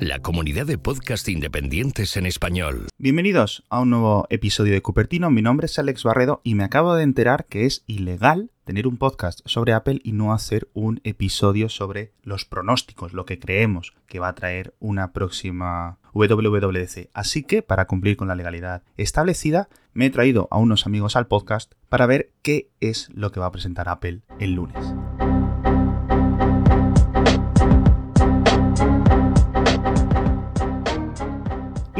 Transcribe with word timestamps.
La 0.00 0.18
comunidad 0.18 0.66
de 0.66 0.76
podcast 0.76 1.28
independientes 1.28 2.16
en 2.16 2.26
español. 2.26 2.88
Bienvenidos 2.98 3.62
a 3.70 3.78
un 3.78 3.90
nuevo 3.90 4.26
episodio 4.28 4.72
de 4.72 4.82
Cupertino. 4.82 5.30
Mi 5.30 5.40
nombre 5.40 5.66
es 5.66 5.78
Alex 5.78 6.02
Barredo 6.02 6.40
y 6.42 6.56
me 6.56 6.64
acabo 6.64 6.96
de 6.96 7.04
enterar 7.04 7.46
que 7.46 7.64
es 7.64 7.84
ilegal 7.86 8.50
tener 8.64 8.88
un 8.88 8.96
podcast 8.96 9.38
sobre 9.44 9.72
Apple 9.72 10.00
y 10.02 10.14
no 10.14 10.32
hacer 10.32 10.68
un 10.74 11.00
episodio 11.04 11.68
sobre 11.68 12.12
los 12.24 12.44
pronósticos, 12.44 13.12
lo 13.12 13.24
que 13.24 13.38
creemos 13.38 13.94
que 14.08 14.18
va 14.18 14.26
a 14.26 14.34
traer 14.34 14.74
una 14.80 15.12
próxima 15.12 15.98
WWDC. 16.12 17.10
Así 17.14 17.44
que, 17.44 17.62
para 17.62 17.86
cumplir 17.86 18.16
con 18.16 18.26
la 18.26 18.34
legalidad 18.34 18.82
establecida, 18.96 19.68
me 19.92 20.06
he 20.06 20.10
traído 20.10 20.48
a 20.50 20.58
unos 20.58 20.86
amigos 20.86 21.14
al 21.14 21.28
podcast 21.28 21.74
para 21.88 22.06
ver 22.06 22.32
qué 22.42 22.72
es 22.80 23.08
lo 23.14 23.30
que 23.30 23.38
va 23.38 23.46
a 23.46 23.52
presentar 23.52 23.88
Apple 23.88 24.22
el 24.40 24.54
lunes. 24.54 24.92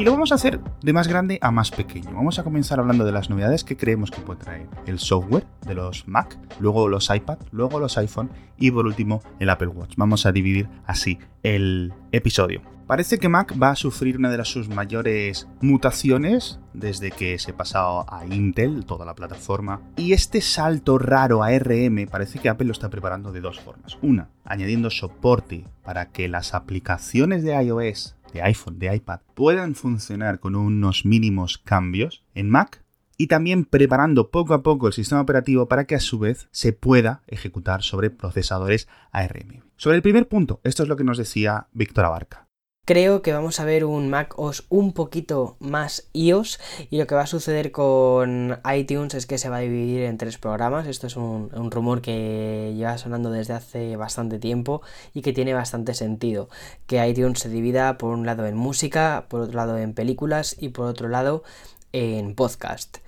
Y 0.00 0.04
lo 0.04 0.12
vamos 0.12 0.32
a 0.32 0.36
hacer 0.36 0.60
de 0.80 0.94
más 0.94 1.08
grande 1.08 1.38
a 1.42 1.50
más 1.50 1.70
pequeño. 1.70 2.14
Vamos 2.14 2.38
a 2.38 2.42
comenzar 2.42 2.80
hablando 2.80 3.04
de 3.04 3.12
las 3.12 3.28
novedades 3.28 3.64
que 3.64 3.76
creemos 3.76 4.10
que 4.10 4.22
puede 4.22 4.40
traer 4.40 4.66
el 4.86 4.98
software 4.98 5.44
de 5.66 5.74
los 5.74 6.08
Mac, 6.08 6.38
luego 6.58 6.88
los 6.88 7.10
iPad, 7.14 7.36
luego 7.50 7.78
los 7.78 7.98
iPhone 7.98 8.30
y 8.56 8.70
por 8.70 8.86
último 8.86 9.20
el 9.40 9.50
Apple 9.50 9.68
Watch. 9.68 9.96
Vamos 9.98 10.24
a 10.24 10.32
dividir 10.32 10.70
así 10.86 11.18
el 11.42 11.92
episodio. 12.12 12.62
Parece 12.86 13.18
que 13.18 13.28
Mac 13.28 13.54
va 13.62 13.70
a 13.70 13.76
sufrir 13.76 14.16
una 14.16 14.30
de 14.30 14.44
sus 14.44 14.70
mayores 14.70 15.46
mutaciones 15.60 16.58
desde 16.72 17.10
que 17.10 17.38
se 17.38 17.52
pasado 17.52 18.04
a 18.08 18.24
Intel, 18.26 18.86
toda 18.86 19.04
la 19.04 19.14
plataforma. 19.14 19.82
Y 19.96 20.12
este 20.12 20.40
salto 20.40 20.98
raro 20.98 21.44
a 21.44 21.50
RM 21.56 22.08
parece 22.10 22.38
que 22.38 22.48
Apple 22.48 22.66
lo 22.66 22.72
está 22.72 22.88
preparando 22.88 23.32
de 23.32 23.42
dos 23.42 23.60
formas. 23.60 23.98
Una, 24.02 24.30
añadiendo 24.44 24.90
soporte 24.90 25.68
para 25.84 26.06
que 26.06 26.26
las 26.26 26.54
aplicaciones 26.54 27.44
de 27.44 27.62
iOS 27.62 28.16
de 28.32 28.42
iPhone, 28.42 28.78
de 28.78 28.94
iPad, 28.94 29.20
puedan 29.34 29.74
funcionar 29.74 30.40
con 30.40 30.56
unos 30.56 31.04
mínimos 31.04 31.58
cambios 31.58 32.24
en 32.34 32.50
Mac 32.50 32.84
y 33.16 33.26
también 33.26 33.64
preparando 33.66 34.30
poco 34.30 34.54
a 34.54 34.62
poco 34.62 34.86
el 34.86 34.92
sistema 34.92 35.20
operativo 35.20 35.68
para 35.68 35.84
que 35.84 35.94
a 35.94 36.00
su 36.00 36.18
vez 36.18 36.48
se 36.52 36.72
pueda 36.72 37.22
ejecutar 37.26 37.82
sobre 37.82 38.10
procesadores 38.10 38.88
ARM. 39.12 39.62
Sobre 39.76 39.96
el 39.96 40.02
primer 40.02 40.26
punto, 40.26 40.60
esto 40.64 40.82
es 40.82 40.88
lo 40.88 40.96
que 40.96 41.04
nos 41.04 41.18
decía 41.18 41.68
Víctor 41.72 42.06
Abarca. 42.06 42.49
Creo 42.90 43.22
que 43.22 43.32
vamos 43.32 43.60
a 43.60 43.64
ver 43.64 43.84
un 43.84 44.10
Mac 44.10 44.36
OS 44.36 44.64
un 44.68 44.92
poquito 44.92 45.54
más 45.60 46.08
iOS 46.12 46.58
y 46.90 46.98
lo 46.98 47.06
que 47.06 47.14
va 47.14 47.20
a 47.20 47.26
suceder 47.28 47.70
con 47.70 48.58
iTunes 48.68 49.14
es 49.14 49.26
que 49.26 49.38
se 49.38 49.48
va 49.48 49.58
a 49.58 49.60
dividir 49.60 50.02
en 50.02 50.18
tres 50.18 50.38
programas. 50.38 50.88
Esto 50.88 51.06
es 51.06 51.14
un, 51.14 51.70
rumor 51.70 52.02
que 52.02 52.74
lleva 52.76 52.98
sonando 52.98 53.30
desde 53.30 53.52
hace 53.52 53.94
bastante 53.94 54.40
tiempo 54.40 54.82
y 55.14 55.22
que 55.22 55.32
tiene 55.32 55.54
bastante 55.54 55.94
sentido. 55.94 56.48
Que 56.88 57.06
iTunes 57.06 57.38
se 57.38 57.48
divida 57.48 57.96
por 57.96 58.10
un 58.12 58.26
lado 58.26 58.44
en 58.44 58.56
música, 58.56 59.26
por 59.28 59.42
otro 59.42 59.54
lado 59.54 59.78
en 59.78 59.94
películas 59.94 60.56
y 60.58 60.70
por 60.70 60.86
otro 60.86 61.08
lado 61.08 61.44
en 61.92 62.34
podcast. 62.34 62.98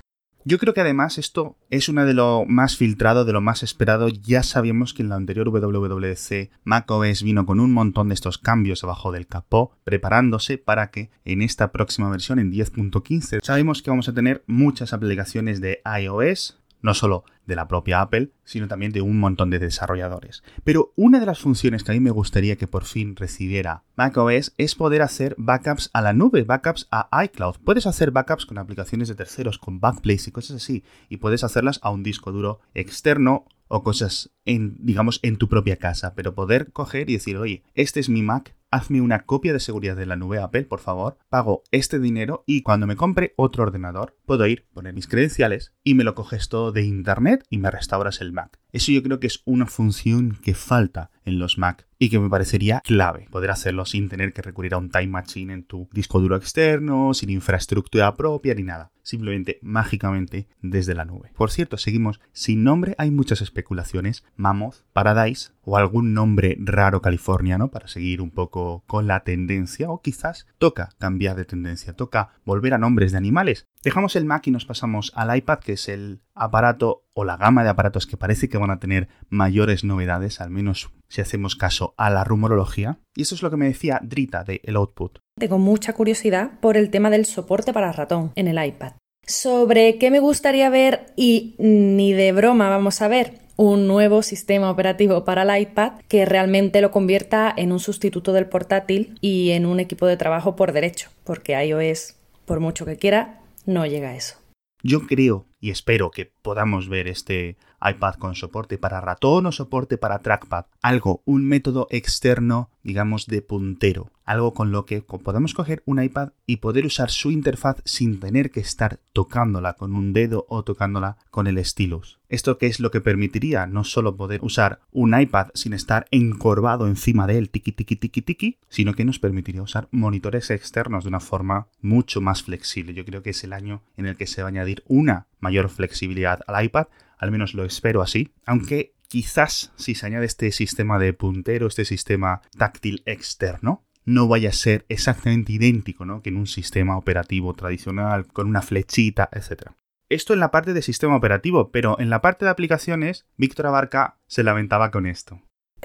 Yo 0.45 0.59
creo 0.59 0.75
que 0.75 0.81
además 0.81 1.19
esto 1.19 1.57
es 1.71 1.89
una 1.89 2.05
de 2.05 2.15
lo 2.15 2.45
más 2.49 2.77
filtrado, 2.77 3.25
de 3.25 3.33
lo 3.33 3.41
más 3.41 3.63
esperado. 3.63 4.09
Ya 4.09 4.43
sabíamos 4.43 4.93
que 4.93 5.03
en 5.03 5.09
la 5.09 5.15
anterior 5.15 5.49
WWDC 5.49 6.51
macOS 6.65 7.23
vino 7.23 7.47
con 7.47 7.61
un 7.61 7.73
montón 7.73 8.09
de 8.09 8.15
estos 8.15 8.39
cambios 8.39 8.83
abajo 8.83 9.13
del 9.13 9.29
capó, 9.29 9.71
preparándose 9.85 10.59
para 10.59 10.91
que 10.91 11.11
en 11.25 11.43
esta 11.43 11.71
próxima 11.71 12.11
versión, 12.11 12.41
en 12.41 12.51
10.15, 12.51 13.41
sabemos 13.41 13.83
que 13.83 13.91
vamos 13.91 14.09
a 14.09 14.15
tener 14.15 14.43
muchas 14.49 14.93
aplicaciones 14.93 15.61
de 15.61 15.81
iOS, 16.01 16.59
no 16.83 16.95
solo 16.95 17.25
de 17.47 17.57
la 17.57 17.69
propia 17.69 18.01
Apple, 18.01 18.31
sino 18.45 18.69
también 18.69 18.93
de 18.93 19.01
un 19.01 19.19
montón 19.19 19.51
de 19.51 19.59
desarrolladores. 19.59 20.43
Pero 20.65 20.93
una 20.97 21.21
de 21.21 21.27
las 21.27 21.41
funciones 21.41 21.83
que 21.83 21.93
a 21.93 21.95
mí 21.95 22.01
me 22.01 22.11
gustaría 22.11 22.57
que 22.57 22.67
por 22.67 22.85
fin 22.85 23.17
recibiera 23.17 23.85
macOS 23.97 24.55
es 24.59 24.75
poder 24.75 25.03
hacer 25.03 25.35
backups 25.39 25.91
a 25.93 26.03
la 26.03 26.13
nube, 26.13 26.43
backups 26.43 26.89
a 26.91 27.09
iCloud. 27.25 27.57
Puedes 27.65 27.87
hacer 27.87 28.11
backups 28.11 28.47
con 28.47 28.59
aplicaciones 28.59 29.09
de 29.09 29.15
terceros, 29.15 29.59
con 29.59 29.81
Backblaze 29.81 30.31
y 30.31 30.33
cosas 30.33 30.57
así, 30.57 30.85
y 31.09 31.19
puedes 31.19 31.45
hacerlas 31.45 31.81
a 31.83 31.91
un 31.91 32.03
disco 32.03 32.33
duro 32.33 32.61
externo 32.75 33.47
o 33.69 33.83
cosas 33.83 34.31
en, 34.45 34.77
digamos, 34.81 35.19
en 35.23 35.39
tu 35.39 35.49
propia 35.49 35.77
casa, 35.77 36.15
pero 36.15 36.35
poder 36.35 36.73
coger 36.73 37.09
y 37.09 37.15
decir, 37.15 37.39
oye, 37.39 37.63
este 37.75 38.01
es 38.01 38.11
mi 38.11 38.23
Mac, 38.23 38.55
hazme 38.73 39.03
una 39.03 39.27
copia 39.27 39.53
de 39.53 39.61
seguridad 39.61 39.95
de 39.95 40.07
la 40.07 40.17
nube 40.17 40.41
Apple, 40.41 40.65
por 40.65 40.81
favor, 40.81 41.19
pago 41.29 41.63
este 41.71 42.01
dinero 42.01 42.43
y 42.47 42.63
cuando 42.63 42.87
me 42.87 42.97
compre 42.97 43.35
otro 43.37 43.63
ordenador, 43.63 44.17
puedo 44.27 44.47
ir, 44.47 44.67
poner 44.73 44.95
mis 44.95 45.07
credenciales 45.07 45.75
y 45.85 45.95
me 45.95 46.05
lo 46.05 46.15
coges 46.15 46.49
todo 46.49 46.73
de 46.73 46.83
internet 46.83 47.45
y 47.51 47.59
me 47.59 47.71
restauras 47.71 48.21
el 48.23 48.33
Mac. 48.33 48.59
Eso 48.73 48.91
yo 48.91 49.03
creo 49.03 49.21
que 49.21 49.27
es 49.27 49.43
una 49.45 49.67
función 49.67 50.39
que 50.43 50.55
falta 50.55 51.11
en 51.25 51.39
los 51.39 51.59
Mac 51.59 51.87
y 51.99 52.09
que 52.09 52.19
me 52.19 52.31
parecería 52.31 52.81
clave 52.81 53.29
poder 53.31 53.51
hacerlo 53.51 53.85
sin 53.85 54.09
tener 54.09 54.33
que 54.33 54.43
recurrir 54.43 54.75
a 54.75 54.79
un 54.79 54.91
time 54.91 55.09
machine 55.09 55.53
en 55.53 55.65
tu 55.65 55.89
disco 55.93 56.19
duro 56.19 56.37
externo, 56.37 57.13
sin 57.13 57.29
infraestructura 57.29 58.17
propia 58.17 58.55
ni 58.55 58.63
nada, 58.63 58.91
simplemente 59.03 59.59
mágicamente 59.63 60.49
desde 60.61 60.95
la 60.95 61.05
nube. 61.05 61.31
Por 61.37 61.51
cierto, 61.51 61.77
seguimos 61.77 62.21
sin 62.33 62.65
nombre, 62.65 62.95
hay 62.99 63.11
muchas 63.11 63.41
especulaciones, 63.41 64.25
Mammoth, 64.37 64.77
Paradise 64.93 65.53
o 65.63 65.77
algún 65.77 66.15
nombre 66.15 66.57
raro 66.61 67.03
californiano 67.03 67.71
para 67.71 67.89
seguir 67.89 68.21
un 68.21 68.31
poco 68.31 68.85
con 68.87 69.07
la 69.07 69.21
tendencia 69.21 69.91
o 69.91 70.01
quizás 70.01 70.47
toca 70.59 70.91
cambiar 70.99 71.37
de 71.37 71.45
tendencia, 71.45 71.93
toca 71.95 72.31
volver 72.45 72.75
a 72.75 72.79
nombres 72.79 73.13
de 73.13 73.19
animales. 73.19 73.67
Dejamos 73.83 74.17
el 74.17 74.25
Mac 74.25 74.47
y 74.47 74.51
nos 74.51 74.65
pasamos 74.65 75.13
al 75.15 75.37
iPad 75.37 75.59
que 75.59 75.73
es 75.73 75.89
el 75.89 76.21
aparato 76.35 77.05
o 77.15 77.25
la 77.25 77.37
gama 77.37 77.63
de 77.63 77.71
aparatos 77.71 78.07
que 78.07 78.17
parece 78.17 78.49
que 78.49 78.59
van 78.59 78.71
a 78.71 78.79
tener 78.79 79.09
mayores 79.29 79.85
novedades, 79.85 80.41
al 80.41 80.51
menos 80.51 80.91
si 81.13 81.21
hacemos 81.21 81.57
caso 81.57 81.95
a 81.99 82.09
la 82.09 82.25
rumorología. 82.25 82.99
Y 83.15 83.23
eso 83.23 83.35
es 83.35 83.43
lo 83.43 83.51
que 83.51 83.59
me 83.59 83.67
decía 83.67 84.01
Drita 84.03 84.45
de 84.45 84.63
El 84.65 84.77
Output. 84.77 85.19
Tengo 85.39 85.59
mucha 85.59 85.93
curiosidad 85.93 86.59
por 86.61 86.79
el 86.79 86.89
tema 86.89 87.11
del 87.11 87.27
soporte 87.27 87.75
para 87.75 87.93
ratón 87.93 88.33
en 88.35 88.49
el 88.49 88.65
iPad. 88.65 88.93
Sobre 89.27 89.99
qué 89.99 90.11
me 90.11 90.21
gustaría 90.21 90.71
ver 90.71 91.13
y 91.15 91.55
ni 91.59 92.13
de 92.15 92.33
broma 92.33 92.71
vamos 92.71 93.03
a 93.03 93.09
ver 93.09 93.41
un 93.57 93.87
nuevo 93.87 94.23
sistema 94.23 94.71
operativo 94.71 95.25
para 95.25 95.43
el 95.43 95.63
iPad 95.63 96.01
que 96.09 96.25
realmente 96.25 96.81
lo 96.81 96.91
convierta 96.91 97.53
en 97.55 97.73
un 97.73 97.79
sustituto 97.79 98.33
del 98.33 98.47
portátil 98.47 99.19
y 99.21 99.51
en 99.51 99.67
un 99.67 99.81
equipo 99.81 100.07
de 100.07 100.17
trabajo 100.17 100.57
por 100.57 100.73
derecho, 100.73 101.11
porque 101.25 101.53
iOS, 101.63 102.17
por 102.47 102.59
mucho 102.59 102.87
que 102.87 102.97
quiera, 102.97 103.43
no 103.67 103.85
llega 103.87 104.09
a 104.09 104.17
eso. 104.17 104.37
Yo 104.83 105.07
creo 105.07 105.47
y 105.61 105.71
espero 105.71 106.11
que 106.11 106.33
podamos 106.43 106.89
ver 106.89 107.07
este 107.07 107.57
iPad 107.85 108.15
con 108.15 108.35
soporte 108.35 108.79
para 108.79 109.01
ratón 109.01 109.47
o 109.47 109.53
soporte 109.53 109.99
para 109.99 110.21
trackpad. 110.21 110.67
Algo, 110.81 111.23
un 111.25 111.47
método 111.47 111.87
externo, 111.91 112.71
digamos, 112.83 113.27
de 113.27 113.43
puntero. 113.43 114.11
Algo 114.25 114.55
con 114.55 114.71
lo 114.71 114.87
que 114.87 115.03
podamos 115.03 115.53
coger 115.53 115.83
un 115.85 116.03
iPad 116.03 116.31
y 116.47 116.59
poder 116.59 116.87
usar 116.87 117.11
su 117.11 117.31
interfaz 117.31 117.83
sin 117.85 118.21
tener 118.21 118.51
que 118.51 118.61
estar 118.61 119.01
tocándola 119.13 119.75
con 119.75 119.95
un 119.95 120.13
dedo 120.13 120.47
o 120.49 120.63
tocándola 120.63 121.17
con 121.31 121.49
el 121.49 121.63
stylus. 121.65 122.21
Esto 122.29 122.57
que 122.57 122.67
es 122.67 122.81
lo 122.81 122.91
que 122.91 123.01
permitiría 123.01 123.67
no 123.67 123.85
solo 123.85 124.17
poder 124.17 124.41
usar 124.43 124.81
un 124.91 125.19
iPad 125.19 125.49
sin 125.55 125.73
estar 125.73 126.07
encorvado 126.11 126.87
encima 126.87 127.27
de 127.27 127.37
él, 127.37 127.51
tiki 127.51 127.73
tiki 127.73 127.97
tiki 127.97 128.23
tiki, 128.23 128.59
sino 128.69 128.95
que 128.95 129.05
nos 129.05 129.19
permitiría 129.19 129.63
usar 129.63 129.89
monitores 129.91 130.51
externos 130.51 131.05
de 131.05 131.09
una 131.09 131.21
forma 131.21 131.67
mucho 131.81 132.21
más 132.21 132.43
flexible. 132.43 132.95
Yo 132.95 133.05
creo 133.05 133.23
que 133.23 133.31
es 133.31 133.45
el 133.45 133.53
año 133.53 133.83
en 133.97 134.07
el 134.07 134.17
que 134.17 134.27
se 134.27 134.43
va 134.43 134.49
a 134.49 134.51
añadir 134.51 134.83
una 134.87 135.27
mayor 135.41 135.69
flexibilidad 135.69 136.41
al 136.47 136.65
iPad, 136.65 136.87
al 137.23 137.31
menos 137.31 137.55
lo 137.55 137.65
espero 137.65 138.03
así, 138.03 138.35
aunque 138.47 138.97
quizás 139.07 139.73
si 139.77 139.95
se 139.95 140.07
añade 140.07 140.27
este 140.27 140.51
sistema 140.51 140.99
de 140.99 141.13
puntero, 141.13 141.69
este 141.69 141.85
sistema 141.85 142.43
táctil 142.59 143.05
externo, 143.07 143.87
no 144.05 144.27
vaya 144.27 144.49
a 144.49 144.53
ser 144.53 144.85
exactamente 144.89 145.53
idéntico 145.53 146.05
¿no? 146.05 146.21
que 146.21 146.31
en 146.31 146.37
un 146.37 146.49
sistema 146.49 146.99
operativo 146.99 147.55
tradicional, 147.55 148.27
con 148.27 148.49
una 148.49 148.61
flechita, 148.61 149.31
etc. 149.33 149.71
Esto 150.09 150.35
en 150.35 150.41
la 150.41 150.51
parte 150.51 150.75
de 150.75 150.83
sistema 150.83 151.15
operativo, 151.15 151.71
pero 151.71 151.97
en 152.01 152.11
la 152.11 152.21
parte 152.21 152.45
de 152.45 152.51
aplicaciones, 152.51 153.25
Víctor 153.37 153.69
Abarca 153.69 154.19
se 154.27 154.43
lamentaba 154.43 154.91
con 154.91 155.07
esto. 155.07 155.41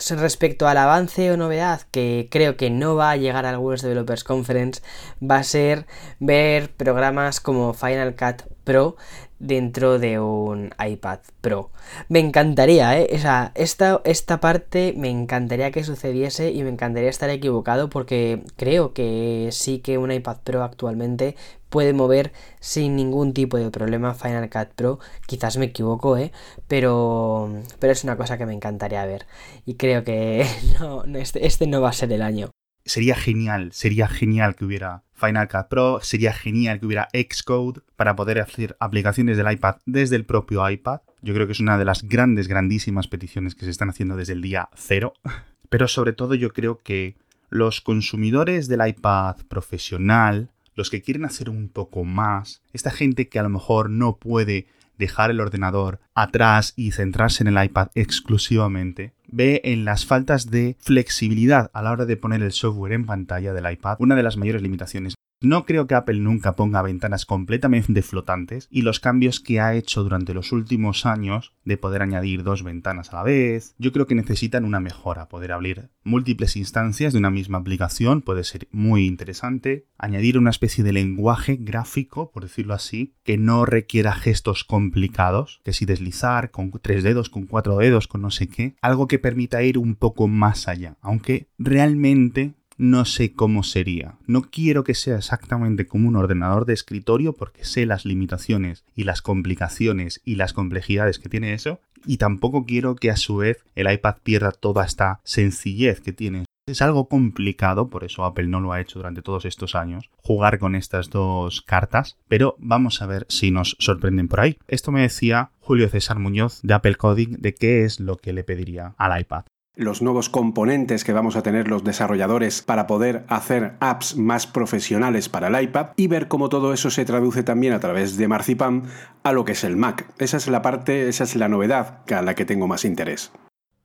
Respecto 0.10 0.68
al 0.68 0.78
avance 0.78 1.32
o 1.32 1.38
novedad 1.38 1.82
que 1.92 2.30
creo 2.32 2.58
que 2.58 2.72
no 2.72 2.96
va 2.96 3.12
a 3.12 3.18
llegar 3.18 3.46
a 3.46 3.50
algunos 3.52 3.84
Developers 3.84 4.24
Conference, 4.24 4.82
va 5.22 5.38
a 5.38 5.44
ser 5.44 5.86
ver 6.20 6.72
programas 6.76 7.40
como 7.40 7.76
Final 7.76 8.16
Cut 8.16 8.57
Pro 8.68 8.98
dentro 9.40 9.98
de 9.98 10.20
un 10.20 10.72
iPad 10.86 11.20
Pro. 11.40 11.72
Me 12.10 12.20
encantaría, 12.20 13.00
¿eh? 13.00 13.08
O 13.14 13.18
sea, 13.18 13.54
esta, 13.56 14.02
esta 14.04 14.42
parte 14.42 14.94
me 14.98 15.10
encantaría 15.10 15.72
que 15.72 15.86
sucediese 15.86 16.52
y 16.52 16.64
me 16.64 16.70
encantaría 16.70 17.10
estar 17.10 17.30
equivocado 17.30 17.90
porque 17.90 18.44
creo 18.58 18.94
que 18.94 19.48
sí 19.54 19.80
que 19.80 19.98
un 19.98 20.12
iPad 20.12 20.40
Pro 20.44 20.64
actualmente 20.64 21.38
puede 21.70 21.94
mover 21.94 22.34
sin 22.60 22.98
ningún 22.98 23.34
tipo 23.34 23.56
de 23.58 23.72
problema 23.72 24.14
Final 24.14 24.50
Cut 24.50 24.74
Pro. 24.76 25.00
Quizás 25.28 25.56
me 25.58 25.68
equivoco, 25.68 26.18
¿eh? 26.18 26.34
Pero, 26.68 27.50
pero 27.80 27.94
es 27.94 28.04
una 28.04 28.18
cosa 28.18 28.38
que 28.38 28.46
me 28.46 28.54
encantaría 28.54 29.06
ver. 29.06 29.28
Y 29.66 29.76
creo 29.76 30.04
que 30.04 30.46
no, 30.80 31.06
este, 31.16 31.46
este 31.48 31.68
no 31.68 31.80
va 31.80 31.90
a 31.90 31.94
ser 31.94 32.12
el 32.12 32.22
año 32.22 32.50
sería 32.88 33.16
genial, 33.16 33.72
sería 33.74 34.08
genial 34.08 34.56
que 34.56 34.66
hubiera 34.66 35.04
Final 35.14 35.48
Cut 35.48 35.68
Pro, 35.70 36.00
sería 36.02 36.34
genial 36.34 36.80
que 36.80 36.86
hubiera 36.86 37.08
Xcode 37.14 37.82
para 37.96 38.16
poder 38.16 38.40
hacer 38.40 38.76
aplicaciones 38.80 39.38
del 39.38 39.52
iPad 39.52 39.78
desde 39.86 40.16
el 40.16 40.26
propio 40.26 40.68
iPad. 40.70 41.02
Yo 41.22 41.34
creo 41.34 41.46
que 41.48 41.54
es 41.54 41.60
una 41.60 41.78
de 41.78 41.86
las 41.86 42.04
grandes, 42.04 42.48
grandísimas 42.48 43.08
peticiones 43.08 43.56
que 43.56 43.66
se 43.66 43.72
están 43.72 43.90
haciendo 43.90 44.16
desde 44.16 44.34
el 44.34 44.42
día 44.42 44.70
cero. 44.76 45.14
Pero 45.70 45.88
sobre 45.88 46.14
todo 46.14 46.36
yo 46.36 46.54
creo 46.54 46.80
que 46.80 47.18
los 47.50 47.82
consumidores 47.82 48.68
del 48.68 48.88
iPad 48.88 49.38
profesional, 49.48 50.52
los 50.76 50.90
que 50.90 51.02
quieren 51.02 51.26
hacer 51.26 51.50
un 51.50 51.70
poco 51.70 52.04
más, 52.04 52.62
esta 52.74 52.92
gente 52.92 53.28
que 53.28 53.40
a 53.40 53.44
lo 53.44 53.50
mejor 53.50 53.90
no 53.90 54.18
puede 54.18 54.68
dejar 54.98 55.32
el 55.32 55.40
ordenador 55.40 56.00
atrás 56.14 56.74
y 56.76 56.92
centrarse 56.92 57.44
en 57.44 57.56
el 57.56 57.64
iPad 57.64 57.90
exclusivamente, 57.96 59.14
ve 59.28 59.62
en 59.64 59.86
las 59.86 60.06
faltas 60.06 60.50
de 60.50 60.76
flexibilidad 60.80 61.70
a 61.74 61.82
la 61.82 61.92
hora 61.92 62.06
de 62.06 62.18
poner 62.18 62.42
el 62.42 62.52
software 62.52 62.94
en 62.94 63.06
pantalla 63.06 63.54
del 63.54 63.72
iPad 63.72 63.98
una 64.00 64.16
de 64.16 64.24
las 64.24 64.38
mayores 64.38 64.62
limitaciones. 64.62 65.17
No 65.40 65.68
creo 65.68 65.86
que 65.86 65.94
Apple 65.94 66.20
nunca 66.20 66.56
ponga 66.56 66.82
ventanas 66.82 67.28
completamente 67.28 68.02
flotantes 68.02 68.68
y 68.72 68.82
los 68.82 69.00
cambios 69.00 69.40
que 69.40 69.60
ha 69.60 69.76
hecho 69.76 70.02
durante 70.02 70.34
los 70.34 70.52
últimos 70.52 71.06
años 71.06 71.54
de 71.64 71.78
poder 71.78 72.02
añadir 72.02 72.42
dos 72.42 72.64
ventanas 72.64 73.14
a 73.14 73.18
la 73.18 73.24
vez, 73.24 73.76
yo 73.78 73.92
creo 73.92 74.08
que 74.08 74.16
necesitan 74.16 74.66
una 74.66 74.80
mejora, 74.80 75.30
poder 75.30 75.52
abrir 75.52 75.90
múltiples 76.04 76.56
instancias 76.56 77.14
de 77.14 77.20
una 77.20 77.30
misma 77.30 77.60
aplicación 77.60 78.24
puede 78.24 78.44
ser 78.44 78.68
muy 78.72 79.06
interesante, 79.06 79.86
añadir 80.00 80.40
una 80.40 80.50
especie 80.50 80.84
de 80.84 80.94
lenguaje 80.94 81.58
gráfico, 81.58 82.32
por 82.32 82.42
decirlo 82.42 82.74
así, 82.74 83.14
que 83.24 83.38
no 83.38 83.64
requiera 83.66 84.14
gestos 84.14 84.64
complicados, 84.64 85.62
que 85.64 85.74
si 85.74 85.86
deslizar 85.86 86.50
con 86.50 86.72
tres 86.82 87.04
dedos, 87.04 87.30
con 87.30 87.46
cuatro 87.46 87.78
dedos, 87.78 88.08
con 88.08 88.22
no 88.22 88.32
sé 88.32 88.48
qué, 88.48 88.76
algo 88.82 89.08
que 89.08 89.20
permita 89.20 89.62
ir 89.62 89.78
un 89.78 89.94
poco 89.94 90.28
más 90.28 90.68
allá, 90.68 90.98
aunque 91.02 91.50
realmente 91.60 92.56
no 92.78 93.06
sé 93.06 93.34
cómo 93.34 93.64
sería. 93.64 94.16
No 94.28 94.44
quiero 94.44 94.84
que 94.84 94.94
sea 94.94 95.18
exactamente 95.18 95.88
como 95.88 96.08
un 96.08 96.16
ordenador 96.16 96.66
de 96.66 96.74
escritorio 96.74 97.34
porque 97.34 97.66
sé 97.66 97.86
las 97.86 98.06
limitaciones 98.06 98.86
y 98.96 99.04
las 99.04 99.22
complicaciones 99.22 100.22
y 100.24 100.36
las 100.36 100.54
complejidades 100.54 101.20
que 101.20 101.30
tiene 101.30 101.54
eso. 101.54 101.80
Y 102.06 102.18
tampoco 102.18 102.66
quiero 102.66 102.96
que 102.96 103.10
a 103.10 103.18
su 103.18 103.38
vez 103.38 103.64
el 103.76 103.92
iPad 103.92 104.18
pierda 104.24 104.52
toda 104.52 104.86
esta 104.86 105.20
sencillez 105.24 106.00
que 106.00 106.14
tiene. 106.14 106.46
Es 106.68 106.82
algo 106.82 107.08
complicado, 107.08 107.90
por 107.90 108.04
eso 108.04 108.26
Apple 108.26 108.48
no 108.48 108.60
lo 108.60 108.74
ha 108.74 108.82
hecho 108.82 109.00
durante 109.00 109.22
todos 109.22 109.46
estos 109.46 109.74
años, 109.74 110.10
jugar 110.18 110.60
con 110.60 110.76
estas 110.76 111.10
dos 111.10 111.62
cartas, 111.62 112.18
pero 112.28 112.58
vamos 112.60 113.02
a 113.02 113.06
ver 113.06 113.26
si 113.30 113.52
nos 113.52 113.78
sorprenden 113.80 114.28
por 114.28 114.42
ahí. 114.42 114.58
Esto 114.68 114.92
me 114.92 115.02
decía 115.02 115.52
Julio 115.60 115.88
César 115.88 116.20
Muñoz 116.20 116.60
de 116.64 116.74
Apple 116.74 116.96
Coding 116.96 117.38
de 117.40 117.54
qué 117.56 117.86
es 117.86 118.02
lo 118.02 118.18
que 118.18 118.34
le 118.34 118.44
pediría 118.44 118.96
al 118.98 119.20
iPad 119.20 119.46
los 119.78 120.02
nuevos 120.02 120.30
componentes 120.30 121.04
que 121.04 121.14
vamos 121.14 121.36
a 121.36 121.44
tener 121.44 121.68
los 121.68 121.84
desarrolladores 121.84 122.64
para 122.64 122.88
poder 122.88 123.26
hacer 123.30 123.76
apps 123.80 124.18
más 124.18 124.48
profesionales 124.48 125.30
para 125.30 125.48
el 125.48 125.64
iPad 125.64 125.90
y 125.96 126.08
ver 126.08 126.28
cómo 126.28 126.50
todo 126.50 126.74
eso 126.74 126.90
se 126.90 127.06
traduce 127.06 127.44
también 127.44 127.74
a 127.74 127.80
través 127.80 128.18
de 128.18 128.28
Marzipan 128.28 128.84
a 129.24 129.32
lo 129.32 129.46
que 129.46 129.52
es 129.52 129.64
el 129.64 129.78
Mac. 129.78 130.12
Esa 130.18 130.38
es 130.38 130.48
la 130.48 130.62
parte, 130.62 131.08
esa 131.08 131.24
es 131.24 131.36
la 131.36 131.48
novedad 131.48 132.02
a 132.12 132.22
la 132.24 132.34
que 132.34 132.46
tengo 132.46 132.68
más 132.68 132.86
interés. 132.86 133.32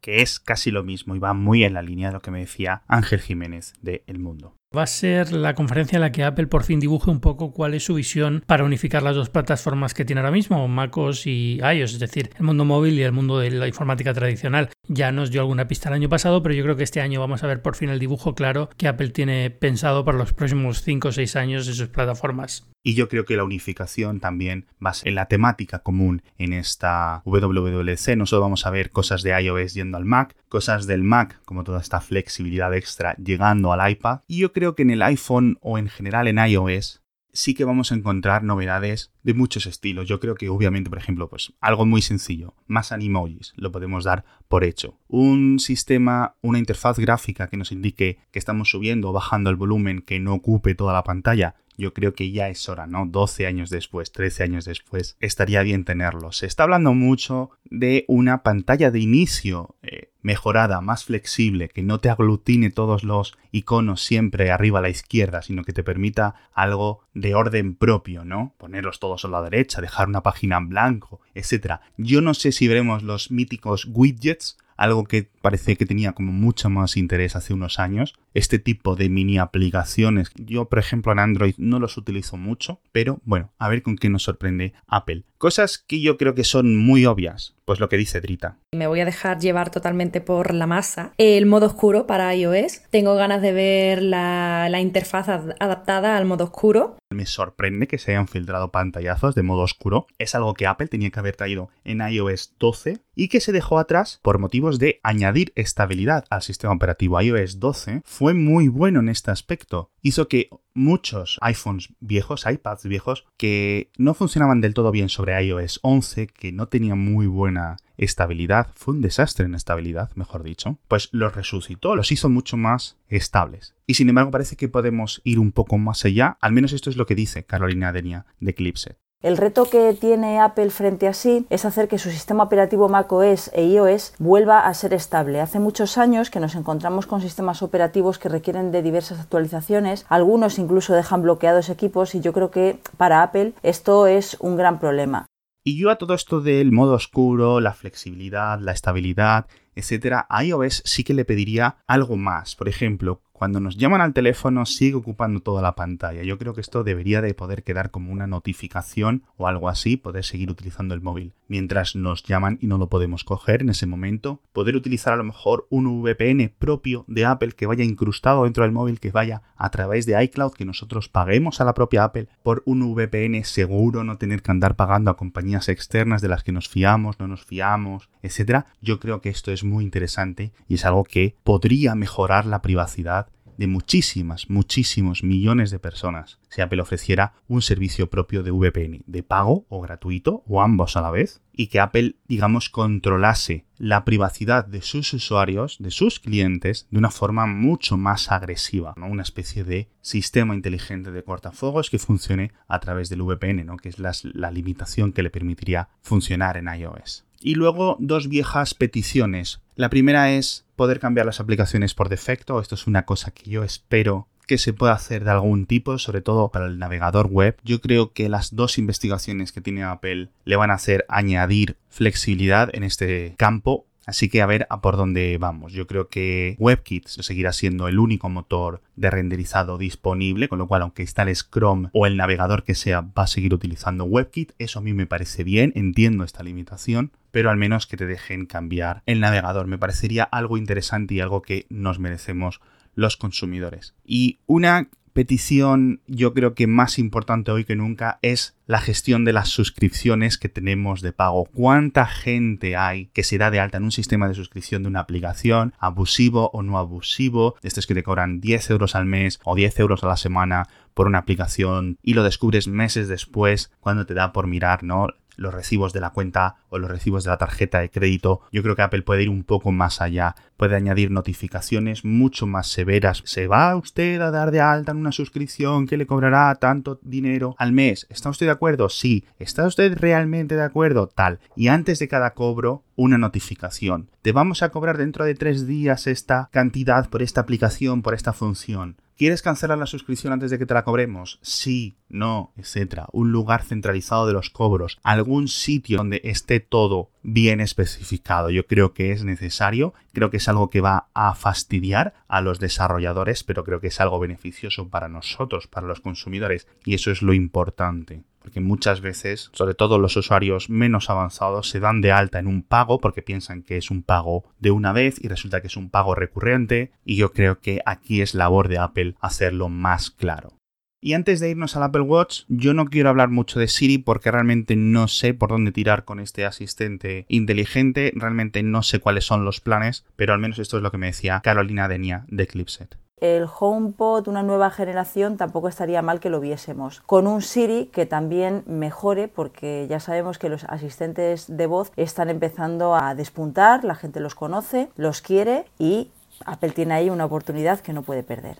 Que 0.00 0.22
es 0.22 0.40
casi 0.40 0.70
lo 0.70 0.82
mismo 0.82 1.14
y 1.14 1.18
va 1.18 1.34
muy 1.34 1.62
en 1.62 1.74
la 1.74 1.82
línea 1.82 2.08
de 2.08 2.14
lo 2.14 2.22
que 2.22 2.30
me 2.30 2.40
decía 2.40 2.82
Ángel 2.88 3.20
Jiménez 3.20 3.74
de 3.82 4.02
El 4.06 4.18
Mundo. 4.18 4.56
Va 4.74 4.84
a 4.84 4.86
ser 4.86 5.32
la 5.32 5.54
conferencia 5.54 5.96
en 5.96 6.00
la 6.00 6.12
que 6.12 6.24
Apple 6.24 6.46
por 6.46 6.64
fin 6.64 6.80
dibuje 6.80 7.10
un 7.10 7.20
poco 7.20 7.52
cuál 7.52 7.74
es 7.74 7.84
su 7.84 7.94
visión 7.94 8.42
para 8.46 8.64
unificar 8.64 9.02
las 9.02 9.16
dos 9.16 9.28
plataformas 9.28 9.92
que 9.92 10.06
tiene 10.06 10.20
ahora 10.20 10.30
mismo, 10.30 10.66
MacOS 10.66 11.26
y 11.26 11.58
iOS, 11.60 11.92
es 11.92 11.98
decir, 11.98 12.30
el 12.38 12.44
mundo 12.44 12.64
móvil 12.64 12.98
y 12.98 13.02
el 13.02 13.12
mundo 13.12 13.38
de 13.38 13.50
la 13.50 13.68
informática 13.68 14.14
tradicional. 14.14 14.70
Ya 14.88 15.12
nos 15.12 15.30
dio 15.30 15.42
alguna 15.42 15.68
pista 15.68 15.90
el 15.90 15.96
año 15.96 16.08
pasado, 16.08 16.42
pero 16.42 16.54
yo 16.54 16.62
creo 16.62 16.76
que 16.76 16.84
este 16.84 17.02
año 17.02 17.20
vamos 17.20 17.44
a 17.44 17.46
ver 17.48 17.60
por 17.60 17.76
fin 17.76 17.90
el 17.90 17.98
dibujo 17.98 18.34
claro 18.34 18.70
que 18.78 18.88
Apple 18.88 19.10
tiene 19.10 19.50
pensado 19.50 20.06
para 20.06 20.16
los 20.16 20.32
próximos 20.32 20.80
5 20.80 21.08
o 21.08 21.12
6 21.12 21.36
años 21.36 21.66
de 21.66 21.74
sus 21.74 21.88
plataformas. 21.88 22.71
Y 22.82 22.94
yo 22.94 23.08
creo 23.08 23.24
que 23.24 23.36
la 23.36 23.44
unificación 23.44 24.18
también 24.18 24.66
va 24.84 24.90
a 24.90 24.94
ser 24.94 25.08
en 25.08 25.14
la 25.14 25.26
temática 25.26 25.80
común 25.80 26.22
en 26.38 26.52
esta 26.52 27.22
WWDC. 27.24 28.16
No 28.16 28.26
solo 28.26 28.42
vamos 28.42 28.66
a 28.66 28.70
ver 28.70 28.90
cosas 28.90 29.22
de 29.22 29.40
iOS 29.40 29.74
yendo 29.74 29.96
al 29.96 30.04
Mac, 30.04 30.34
cosas 30.48 30.86
del 30.86 31.04
Mac, 31.04 31.40
como 31.44 31.64
toda 31.64 31.80
esta 31.80 32.00
flexibilidad 32.00 32.74
extra 32.74 33.14
llegando 33.16 33.72
al 33.72 33.90
iPad. 33.90 34.20
Y 34.26 34.38
yo 34.38 34.52
creo 34.52 34.74
que 34.74 34.82
en 34.82 34.90
el 34.90 35.02
iPhone 35.02 35.58
o 35.60 35.78
en 35.78 35.88
general 35.88 36.26
en 36.26 36.38
iOS 36.38 37.02
sí 37.32 37.54
que 37.54 37.64
vamos 37.64 37.90
a 37.90 37.94
encontrar 37.94 38.44
novedades 38.44 39.10
de 39.22 39.34
muchos 39.34 39.66
estilos. 39.66 40.06
Yo 40.06 40.20
creo 40.20 40.34
que 40.34 40.48
obviamente, 40.48 40.90
por 40.90 40.98
ejemplo, 40.98 41.28
pues 41.28 41.52
algo 41.60 41.86
muy 41.86 42.02
sencillo, 42.02 42.54
más 42.66 42.92
animojis, 42.92 43.52
lo 43.56 43.72
podemos 43.72 44.04
dar 44.04 44.24
por 44.48 44.64
hecho. 44.64 44.98
Un 45.08 45.58
sistema, 45.58 46.36
una 46.42 46.58
interfaz 46.58 46.98
gráfica 46.98 47.48
que 47.48 47.56
nos 47.56 47.72
indique 47.72 48.18
que 48.30 48.38
estamos 48.38 48.70
subiendo 48.70 49.10
o 49.10 49.12
bajando 49.12 49.50
el 49.50 49.56
volumen 49.56 50.02
que 50.02 50.20
no 50.20 50.34
ocupe 50.34 50.74
toda 50.74 50.92
la 50.92 51.04
pantalla, 51.04 51.54
yo 51.76 51.92
creo 51.92 52.14
que 52.14 52.30
ya 52.30 52.48
es 52.48 52.68
hora, 52.68 52.86
¿no? 52.86 53.06
12 53.06 53.46
años 53.46 53.70
después, 53.70 54.12
13 54.12 54.44
años 54.44 54.64
después, 54.64 55.16
estaría 55.20 55.62
bien 55.62 55.84
tenerlo. 55.84 56.32
Se 56.32 56.46
está 56.46 56.64
hablando 56.64 56.94
mucho 56.94 57.50
de 57.64 58.04
una 58.08 58.42
pantalla 58.42 58.90
de 58.90 59.00
inicio 59.00 59.76
eh, 59.82 60.10
mejorada, 60.22 60.80
más 60.80 61.04
flexible, 61.04 61.68
que 61.68 61.82
no 61.82 61.98
te 61.98 62.10
aglutine 62.10 62.70
todos 62.70 63.04
los 63.04 63.36
iconos 63.50 64.02
siempre 64.02 64.50
arriba 64.50 64.78
a 64.78 64.82
la 64.82 64.90
izquierda, 64.90 65.42
sino 65.42 65.64
que 65.64 65.72
te 65.72 65.82
permita 65.82 66.34
algo 66.52 67.04
de 67.14 67.34
orden 67.34 67.74
propio, 67.74 68.24
¿no? 68.24 68.54
Ponerlos 68.58 69.00
todos 69.00 69.24
a 69.24 69.28
la 69.28 69.42
derecha, 69.42 69.80
dejar 69.80 70.08
una 70.08 70.22
página 70.22 70.58
en 70.58 70.68
blanco, 70.68 71.20
etc. 71.34 71.80
Yo 71.96 72.20
no 72.20 72.34
sé 72.34 72.52
si 72.52 72.68
veremos 72.68 73.02
los 73.02 73.30
míticos 73.30 73.88
widgets 73.90 74.56
algo 74.76 75.04
que 75.04 75.30
parece 75.42 75.76
que 75.76 75.84
tenía 75.84 76.12
como 76.12 76.32
mucho 76.32 76.70
más 76.70 76.96
interés 76.96 77.36
hace 77.36 77.52
unos 77.52 77.78
años. 77.78 78.14
Este 78.32 78.58
tipo 78.58 78.96
de 78.96 79.10
mini 79.10 79.38
aplicaciones, 79.38 80.30
yo 80.36 80.68
por 80.70 80.78
ejemplo 80.78 81.12
en 81.12 81.18
Android 81.18 81.54
no 81.58 81.78
los 81.78 81.98
utilizo 81.98 82.36
mucho, 82.36 82.80
pero 82.92 83.20
bueno, 83.24 83.52
a 83.58 83.68
ver 83.68 83.82
con 83.82 83.96
qué 83.96 84.08
nos 84.08 84.22
sorprende 84.22 84.72
Apple. 84.86 85.24
Cosas 85.36 85.76
que 85.76 86.00
yo 86.00 86.16
creo 86.18 86.36
que 86.36 86.44
son 86.44 86.76
muy 86.76 87.04
obvias, 87.04 87.56
pues 87.64 87.80
lo 87.80 87.88
que 87.88 87.96
dice 87.96 88.20
Drita. 88.20 88.58
Me 88.72 88.86
voy 88.86 89.00
a 89.00 89.04
dejar 89.04 89.40
llevar 89.40 89.70
totalmente 89.70 90.20
por 90.20 90.54
la 90.54 90.68
masa. 90.68 91.12
El 91.18 91.46
modo 91.46 91.66
oscuro 91.66 92.06
para 92.06 92.32
iOS. 92.32 92.82
Tengo 92.90 93.16
ganas 93.16 93.42
de 93.42 93.52
ver 93.52 94.02
la, 94.02 94.68
la 94.70 94.80
interfaz 94.80 95.28
adaptada 95.28 96.16
al 96.16 96.26
modo 96.26 96.44
oscuro. 96.44 96.96
Me 97.10 97.26
sorprende 97.26 97.88
que 97.88 97.98
se 97.98 98.12
hayan 98.12 98.28
filtrado 98.28 98.70
pantallazos 98.70 99.34
de 99.34 99.42
modo 99.42 99.62
oscuro. 99.62 100.06
Es 100.18 100.36
algo 100.36 100.54
que 100.54 100.68
Apple 100.68 100.86
tenía 100.86 101.10
que 101.10 101.18
haber 101.18 101.34
traído 101.34 101.70
en 101.82 102.00
iOS 102.00 102.54
12 102.60 103.00
y 103.16 103.26
que 103.26 103.40
se 103.40 103.50
dejó 103.50 103.78
atrás 103.78 104.20
por 104.22 104.38
motivos 104.38 104.78
de 104.78 105.00
añadir 105.02 105.31
estabilidad 105.54 106.24
al 106.30 106.42
sistema 106.42 106.72
operativo 106.72 107.20
iOS 107.20 107.58
12. 107.58 108.02
Fue 108.04 108.34
muy 108.34 108.68
bueno 108.68 109.00
en 109.00 109.08
este 109.08 109.30
aspecto. 109.30 109.90
Hizo 110.02 110.28
que 110.28 110.48
muchos 110.74 111.38
iPhones 111.42 111.92
viejos, 112.00 112.44
iPads 112.46 112.84
viejos, 112.84 113.26
que 113.36 113.90
no 113.98 114.14
funcionaban 114.14 114.60
del 114.60 114.74
todo 114.74 114.90
bien 114.90 115.08
sobre 115.08 115.42
iOS 115.44 115.80
11, 115.82 116.26
que 116.28 116.52
no 116.52 116.68
tenían 116.68 116.98
muy 116.98 117.26
buena 117.26 117.76
estabilidad, 117.96 118.68
fue 118.74 118.94
un 118.94 119.00
desastre 119.00 119.46
en 119.46 119.54
estabilidad, 119.54 120.10
mejor 120.14 120.42
dicho, 120.42 120.78
pues 120.88 121.08
los 121.12 121.34
resucitó, 121.34 121.94
los 121.94 122.10
hizo 122.10 122.28
mucho 122.28 122.56
más 122.56 122.98
estables. 123.08 123.74
Y 123.86 123.94
sin 123.94 124.08
embargo 124.08 124.30
parece 124.30 124.56
que 124.56 124.68
podemos 124.68 125.20
ir 125.24 125.38
un 125.38 125.52
poco 125.52 125.78
más 125.78 126.04
allá, 126.04 126.38
al 126.40 126.52
menos 126.52 126.72
esto 126.72 126.90
es 126.90 126.96
lo 126.96 127.06
que 127.06 127.14
dice 127.14 127.44
Carolina 127.44 127.92
Denia 127.92 128.26
de 128.40 128.50
Eclipse. 128.52 128.96
El 129.22 129.36
reto 129.36 129.70
que 129.70 129.94
tiene 129.94 130.40
Apple 130.40 130.70
frente 130.70 131.06
a 131.06 131.12
sí 131.12 131.46
es 131.48 131.64
hacer 131.64 131.86
que 131.86 131.98
su 131.98 132.10
sistema 132.10 132.42
operativo 132.42 132.88
macOS 132.88 133.52
e 133.54 133.64
iOS 133.66 134.14
vuelva 134.18 134.66
a 134.66 134.74
ser 134.74 134.92
estable. 134.92 135.40
Hace 135.40 135.60
muchos 135.60 135.96
años 135.96 136.28
que 136.28 136.40
nos 136.40 136.56
encontramos 136.56 137.06
con 137.06 137.20
sistemas 137.20 137.62
operativos 137.62 138.18
que 138.18 138.28
requieren 138.28 138.72
de 138.72 138.82
diversas 138.82 139.20
actualizaciones, 139.20 140.06
algunos 140.08 140.58
incluso 140.58 140.92
dejan 140.92 141.22
bloqueados 141.22 141.68
equipos 141.68 142.16
y 142.16 142.20
yo 142.20 142.32
creo 142.32 142.50
que 142.50 142.80
para 142.96 143.22
Apple 143.22 143.52
esto 143.62 144.08
es 144.08 144.36
un 144.40 144.56
gran 144.56 144.80
problema. 144.80 145.26
Y 145.62 145.80
yo 145.80 145.90
a 145.90 145.98
todo 145.98 146.14
esto 146.14 146.40
del 146.40 146.72
modo 146.72 146.94
oscuro, 146.94 147.60
la 147.60 147.74
flexibilidad, 147.74 148.58
la 148.58 148.72
estabilidad, 148.72 149.46
etcétera, 149.76 150.26
a 150.28 150.42
iOS 150.42 150.82
sí 150.84 151.04
que 151.04 151.14
le 151.14 151.24
pediría 151.24 151.76
algo 151.86 152.16
más. 152.16 152.56
Por 152.56 152.68
ejemplo, 152.68 153.20
cuando 153.42 153.58
nos 153.58 153.76
llaman 153.76 154.00
al 154.00 154.12
teléfono 154.12 154.64
sigue 154.66 154.94
ocupando 154.94 155.40
toda 155.40 155.62
la 155.62 155.74
pantalla. 155.74 156.22
Yo 156.22 156.38
creo 156.38 156.54
que 156.54 156.60
esto 156.60 156.84
debería 156.84 157.20
de 157.20 157.34
poder 157.34 157.64
quedar 157.64 157.90
como 157.90 158.12
una 158.12 158.28
notificación 158.28 159.24
o 159.36 159.48
algo 159.48 159.68
así, 159.68 159.96
poder 159.96 160.22
seguir 160.22 160.48
utilizando 160.48 160.94
el 160.94 161.00
móvil 161.00 161.32
mientras 161.48 161.96
nos 161.96 162.22
llaman 162.22 162.56
y 162.62 162.66
no 162.68 162.78
lo 162.78 162.88
podemos 162.88 163.24
coger 163.24 163.62
en 163.62 163.70
ese 163.70 163.84
momento. 163.84 164.40
Poder 164.52 164.76
utilizar 164.76 165.12
a 165.12 165.16
lo 165.16 165.24
mejor 165.24 165.66
un 165.70 166.02
VPN 166.02 166.54
propio 166.56 167.04
de 167.08 167.26
Apple 167.26 167.52
que 167.52 167.66
vaya 167.66 167.82
incrustado 167.82 168.44
dentro 168.44 168.62
del 168.62 168.72
móvil, 168.72 169.00
que 169.00 169.10
vaya 169.10 169.42
a 169.56 169.70
través 169.70 170.06
de 170.06 170.22
iCloud, 170.22 170.52
que 170.52 170.64
nosotros 170.64 171.08
paguemos 171.08 171.60
a 171.60 171.64
la 171.64 171.74
propia 171.74 172.04
Apple 172.04 172.28
por 172.44 172.62
un 172.64 172.94
VPN 172.94 173.44
seguro, 173.44 174.04
no 174.04 174.18
tener 174.18 174.40
que 174.40 174.52
andar 174.52 174.76
pagando 174.76 175.10
a 175.10 175.16
compañías 175.16 175.68
externas 175.68 176.22
de 176.22 176.28
las 176.28 176.44
que 176.44 176.52
nos 176.52 176.68
fiamos, 176.68 177.18
no 177.18 177.26
nos 177.26 177.44
fiamos, 177.44 178.08
etcétera. 178.22 178.66
Yo 178.80 179.00
creo 179.00 179.20
que 179.20 179.30
esto 179.30 179.50
es 179.50 179.64
muy 179.64 179.82
interesante 179.82 180.52
y 180.68 180.76
es 180.76 180.84
algo 180.84 181.02
que 181.02 181.36
podría 181.42 181.96
mejorar 181.96 182.46
la 182.46 182.62
privacidad 182.62 183.31
de 183.56 183.66
muchísimas, 183.66 184.48
muchísimos 184.50 185.22
millones 185.22 185.70
de 185.70 185.78
personas 185.78 186.38
si 186.52 186.60
Apple 186.60 186.82
ofreciera 186.82 187.32
un 187.48 187.62
servicio 187.62 188.10
propio 188.10 188.42
de 188.42 188.50
VPN, 188.50 189.04
de 189.06 189.22
pago 189.22 189.64
o 189.70 189.80
gratuito, 189.80 190.44
o 190.46 190.60
ambos 190.60 190.98
a 190.98 191.00
la 191.00 191.10
vez, 191.10 191.40
y 191.54 191.68
que 191.68 191.80
Apple, 191.80 192.16
digamos, 192.28 192.68
controlase 192.68 193.64
la 193.78 194.04
privacidad 194.04 194.66
de 194.66 194.82
sus 194.82 195.14
usuarios, 195.14 195.78
de 195.80 195.90
sus 195.90 196.20
clientes, 196.20 196.88
de 196.90 196.98
una 196.98 197.10
forma 197.10 197.46
mucho 197.46 197.96
más 197.96 198.30
agresiva. 198.30 198.94
Una 198.98 199.22
especie 199.22 199.64
de 199.64 199.88
sistema 200.02 200.54
inteligente 200.54 201.10
de 201.10 201.24
cortafuegos 201.24 201.88
que 201.88 201.98
funcione 201.98 202.52
a 202.68 202.80
través 202.80 203.08
del 203.08 203.22
VPN, 203.22 203.64
¿no? 203.64 203.78
Que 203.78 203.88
es 203.88 203.98
la 203.98 204.50
limitación 204.50 205.14
que 205.14 205.22
le 205.22 205.30
permitiría 205.30 205.88
funcionar 206.02 206.58
en 206.58 206.68
iOS. 206.68 207.24
Y 207.42 207.54
luego 207.54 207.96
dos 207.98 208.28
viejas 208.28 208.74
peticiones. 208.74 209.60
La 209.74 209.90
primera 209.90 210.32
es 210.32 210.64
poder 210.76 211.00
cambiar 211.00 211.26
las 211.26 211.40
aplicaciones 211.40 211.94
por 211.94 212.08
defecto. 212.08 212.60
Esto 212.60 212.74
es 212.74 212.86
una 212.86 213.04
cosa 213.04 213.30
que 213.30 213.50
yo 213.50 213.64
espero 213.64 214.28
que 214.46 214.58
se 214.58 214.72
pueda 214.72 214.92
hacer 214.92 215.24
de 215.24 215.30
algún 215.30 215.66
tipo, 215.66 215.98
sobre 215.98 216.20
todo 216.20 216.50
para 216.50 216.66
el 216.66 216.78
navegador 216.78 217.28
web. 217.28 217.56
Yo 217.64 217.80
creo 217.80 218.12
que 218.12 218.28
las 218.28 218.54
dos 218.54 218.78
investigaciones 218.78 219.52
que 219.52 219.60
tiene 219.60 219.82
Apple 219.82 220.28
le 220.44 220.56
van 220.56 220.70
a 220.70 220.74
hacer 220.74 221.04
añadir 221.08 221.76
flexibilidad 221.88 222.68
en 222.74 222.82
este 222.82 223.34
campo 223.38 223.86
Así 224.06 224.28
que 224.28 224.42
a 224.42 224.46
ver 224.46 224.66
a 224.70 224.80
por 224.80 224.96
dónde 224.96 225.38
vamos. 225.38 225.72
Yo 225.72 225.86
creo 225.86 226.08
que 226.08 226.56
WebKit 226.58 227.06
seguirá 227.06 227.52
siendo 227.52 227.88
el 227.88 227.98
único 227.98 228.28
motor 228.28 228.82
de 228.96 229.10
renderizado 229.10 229.78
disponible, 229.78 230.48
con 230.48 230.58
lo 230.58 230.66
cual 230.66 230.82
aunque 230.82 231.02
instales 231.02 231.48
Chrome 231.50 231.90
o 231.92 232.06
el 232.06 232.16
navegador 232.16 232.64
que 232.64 232.74
sea, 232.74 233.00
va 233.00 233.24
a 233.24 233.26
seguir 233.28 233.54
utilizando 233.54 234.04
WebKit. 234.04 234.52
Eso 234.58 234.80
a 234.80 234.82
mí 234.82 234.92
me 234.92 235.06
parece 235.06 235.44
bien, 235.44 235.72
entiendo 235.76 236.24
esta 236.24 236.42
limitación, 236.42 237.12
pero 237.30 237.50
al 237.50 237.56
menos 237.56 237.86
que 237.86 237.96
te 237.96 238.06
dejen 238.06 238.46
cambiar 238.46 239.02
el 239.06 239.20
navegador. 239.20 239.66
Me 239.66 239.78
parecería 239.78 240.24
algo 240.24 240.56
interesante 240.56 241.14
y 241.14 241.20
algo 241.20 241.42
que 241.42 241.66
nos 241.68 241.98
merecemos 241.98 242.60
los 242.94 243.16
consumidores. 243.16 243.94
Y 244.04 244.38
una 244.46 244.88
petición 245.12 246.00
yo 246.06 246.34
creo 246.34 246.54
que 246.54 246.66
más 246.66 246.98
importante 246.98 247.50
hoy 247.50 247.64
que 247.64 247.76
nunca 247.76 248.18
es 248.22 248.56
la 248.66 248.80
gestión 248.80 249.24
de 249.24 249.32
las 249.32 249.48
suscripciones 249.48 250.38
que 250.38 250.48
tenemos 250.48 251.02
de 251.02 251.12
pago. 251.12 251.44
¿Cuánta 251.52 252.06
gente 252.06 252.76
hay 252.76 253.06
que 253.06 253.22
se 253.22 253.38
da 253.38 253.50
de 253.50 253.60
alta 253.60 253.78
en 253.78 253.84
un 253.84 253.92
sistema 253.92 254.28
de 254.28 254.34
suscripción 254.34 254.82
de 254.82 254.88
una 254.88 255.00
aplicación, 255.00 255.74
abusivo 255.78 256.50
o 256.52 256.62
no 256.62 256.78
abusivo? 256.78 257.56
Estos 257.62 257.86
que 257.86 257.94
te 257.94 258.02
cobran 258.02 258.40
10 258.40 258.70
euros 258.70 258.94
al 258.94 259.04
mes 259.04 259.40
o 259.44 259.54
10 259.54 259.78
euros 259.80 260.02
a 260.04 260.08
la 260.08 260.16
semana 260.16 260.68
por 260.94 261.06
una 261.06 261.18
aplicación 261.18 261.98
y 262.02 262.14
lo 262.14 262.22
descubres 262.22 262.68
meses 262.68 263.08
después 263.08 263.70
cuando 263.80 264.06
te 264.06 264.14
da 264.14 264.32
por 264.32 264.46
mirar, 264.46 264.82
¿no? 264.82 265.08
Los 265.36 265.54
recibos 265.54 265.92
de 265.92 266.00
la 266.00 266.10
cuenta 266.10 266.56
o 266.68 266.78
los 266.78 266.90
recibos 266.90 267.24
de 267.24 267.30
la 267.30 267.38
tarjeta 267.38 267.80
de 267.80 267.90
crédito. 267.90 268.42
Yo 268.52 268.62
creo 268.62 268.76
que 268.76 268.82
Apple 268.82 269.02
puede 269.02 269.22
ir 269.22 269.28
un 269.28 269.44
poco 269.44 269.72
más 269.72 270.00
allá, 270.00 270.34
puede 270.56 270.76
añadir 270.76 271.10
notificaciones 271.10 272.04
mucho 272.04 272.46
más 272.46 272.68
severas. 272.68 273.22
¿Se 273.24 273.46
va 273.46 273.76
usted 273.76 274.20
a 274.20 274.30
dar 274.30 274.50
de 274.50 274.60
alta 274.60 274.92
en 274.92 274.98
una 274.98 275.12
suscripción 275.12 275.86
que 275.86 275.96
le 275.96 276.06
cobrará 276.06 276.54
tanto 276.56 276.98
dinero 277.02 277.54
al 277.58 277.72
mes? 277.72 278.06
¿Está 278.10 278.30
usted 278.30 278.46
de 278.46 278.52
acuerdo? 278.52 278.88
Sí. 278.88 279.24
¿Está 279.38 279.66
usted 279.66 279.96
realmente 279.98 280.56
de 280.56 280.62
acuerdo? 280.62 281.08
Tal. 281.08 281.40
Y 281.56 281.68
antes 281.68 281.98
de 281.98 282.08
cada 282.08 282.34
cobro, 282.34 282.84
una 282.96 283.18
notificación. 283.18 284.10
Te 284.22 284.32
vamos 284.32 284.62
a 284.62 284.70
cobrar 284.70 284.98
dentro 284.98 285.24
de 285.24 285.34
tres 285.34 285.66
días 285.66 286.06
esta 286.06 286.48
cantidad 286.52 287.08
por 287.08 287.22
esta 287.22 287.40
aplicación, 287.40 288.02
por 288.02 288.14
esta 288.14 288.32
función. 288.32 288.96
¿Quieres 289.16 289.42
cancelar 289.42 289.78
la 289.78 289.86
suscripción 289.86 290.32
antes 290.32 290.50
de 290.50 290.58
que 290.58 290.66
te 290.66 290.74
la 290.74 290.84
cobremos? 290.84 291.38
Sí, 291.42 291.96
no, 292.08 292.52
etc. 292.56 293.04
Un 293.12 293.30
lugar 293.30 293.62
centralizado 293.62 294.26
de 294.26 294.32
los 294.32 294.50
cobros, 294.50 294.98
algún 295.02 295.48
sitio 295.48 295.98
donde 295.98 296.20
esté 296.24 296.60
todo 296.60 297.10
bien 297.22 297.60
especificado. 297.60 298.50
Yo 298.50 298.66
creo 298.66 298.94
que 298.94 299.12
es 299.12 299.24
necesario, 299.24 299.94
creo 300.12 300.30
que 300.30 300.38
es 300.38 300.48
algo 300.48 300.70
que 300.70 300.80
va 300.80 301.08
a 301.14 301.34
fastidiar 301.34 302.14
a 302.26 302.40
los 302.40 302.58
desarrolladores, 302.58 303.44
pero 303.44 303.64
creo 303.64 303.80
que 303.80 303.88
es 303.88 304.00
algo 304.00 304.18
beneficioso 304.18 304.88
para 304.88 305.08
nosotros, 305.08 305.66
para 305.66 305.86
los 305.86 306.00
consumidores, 306.00 306.66
y 306.84 306.94
eso 306.94 307.10
es 307.10 307.22
lo 307.22 307.34
importante 307.34 308.24
porque 308.42 308.60
muchas 308.60 309.00
veces, 309.00 309.50
sobre 309.52 309.74
todo 309.74 309.98
los 309.98 310.16
usuarios 310.16 310.68
menos 310.68 311.10
avanzados, 311.10 311.68
se 311.68 311.80
dan 311.80 312.00
de 312.00 312.12
alta 312.12 312.38
en 312.38 312.46
un 312.46 312.62
pago 312.62 313.00
porque 313.00 313.22
piensan 313.22 313.62
que 313.62 313.76
es 313.76 313.90
un 313.90 314.02
pago 314.02 314.44
de 314.58 314.70
una 314.70 314.92
vez 314.92 315.22
y 315.22 315.28
resulta 315.28 315.60
que 315.60 315.68
es 315.68 315.76
un 315.76 315.90
pago 315.90 316.14
recurrente 316.14 316.92
y 317.04 317.16
yo 317.16 317.32
creo 317.32 317.60
que 317.60 317.80
aquí 317.86 318.20
es 318.20 318.34
labor 318.34 318.68
de 318.68 318.78
Apple 318.78 319.14
hacerlo 319.20 319.68
más 319.68 320.10
claro. 320.10 320.58
Y 321.04 321.14
antes 321.14 321.40
de 321.40 321.50
irnos 321.50 321.76
al 321.76 321.82
Apple 321.82 322.02
Watch, 322.02 322.42
yo 322.46 322.74
no 322.74 322.86
quiero 322.86 323.08
hablar 323.08 323.28
mucho 323.28 323.58
de 323.58 323.66
Siri 323.66 323.98
porque 323.98 324.30
realmente 324.30 324.76
no 324.76 325.08
sé 325.08 325.34
por 325.34 325.50
dónde 325.50 325.72
tirar 325.72 326.04
con 326.04 326.20
este 326.20 326.44
asistente 326.44 327.26
inteligente, 327.28 328.12
realmente 328.14 328.62
no 328.62 328.84
sé 328.84 329.00
cuáles 329.00 329.24
son 329.24 329.44
los 329.44 329.60
planes, 329.60 330.04
pero 330.14 330.32
al 330.32 330.38
menos 330.38 330.60
esto 330.60 330.76
es 330.76 330.82
lo 330.82 330.92
que 330.92 330.98
me 330.98 331.06
decía 331.06 331.40
Carolina 331.42 331.88
Denia 331.88 332.24
de 332.28 332.46
Clipset 332.46 333.01
el 333.22 333.46
HomePod, 333.46 334.26
una 334.26 334.42
nueva 334.42 334.70
generación, 334.70 335.36
tampoco 335.36 335.68
estaría 335.68 336.02
mal 336.02 336.18
que 336.18 336.28
lo 336.28 336.40
viésemos. 336.40 337.00
Con 337.06 337.28
un 337.28 337.40
Siri 337.40 337.86
que 337.86 338.04
también 338.04 338.64
mejore, 338.66 339.28
porque 339.28 339.86
ya 339.88 340.00
sabemos 340.00 340.38
que 340.38 340.48
los 340.48 340.64
asistentes 340.64 341.46
de 341.48 341.66
voz 341.66 341.92
están 341.96 342.30
empezando 342.30 342.96
a 342.96 343.14
despuntar, 343.14 343.84
la 343.84 343.94
gente 343.94 344.18
los 344.18 344.34
conoce, 344.34 344.90
los 344.96 345.22
quiere 345.22 345.66
y 345.78 346.10
Apple 346.44 346.70
tiene 346.70 346.94
ahí 346.94 347.10
una 347.10 347.24
oportunidad 347.24 347.78
que 347.78 347.92
no 347.92 348.02
puede 348.02 348.24
perder. 348.24 348.58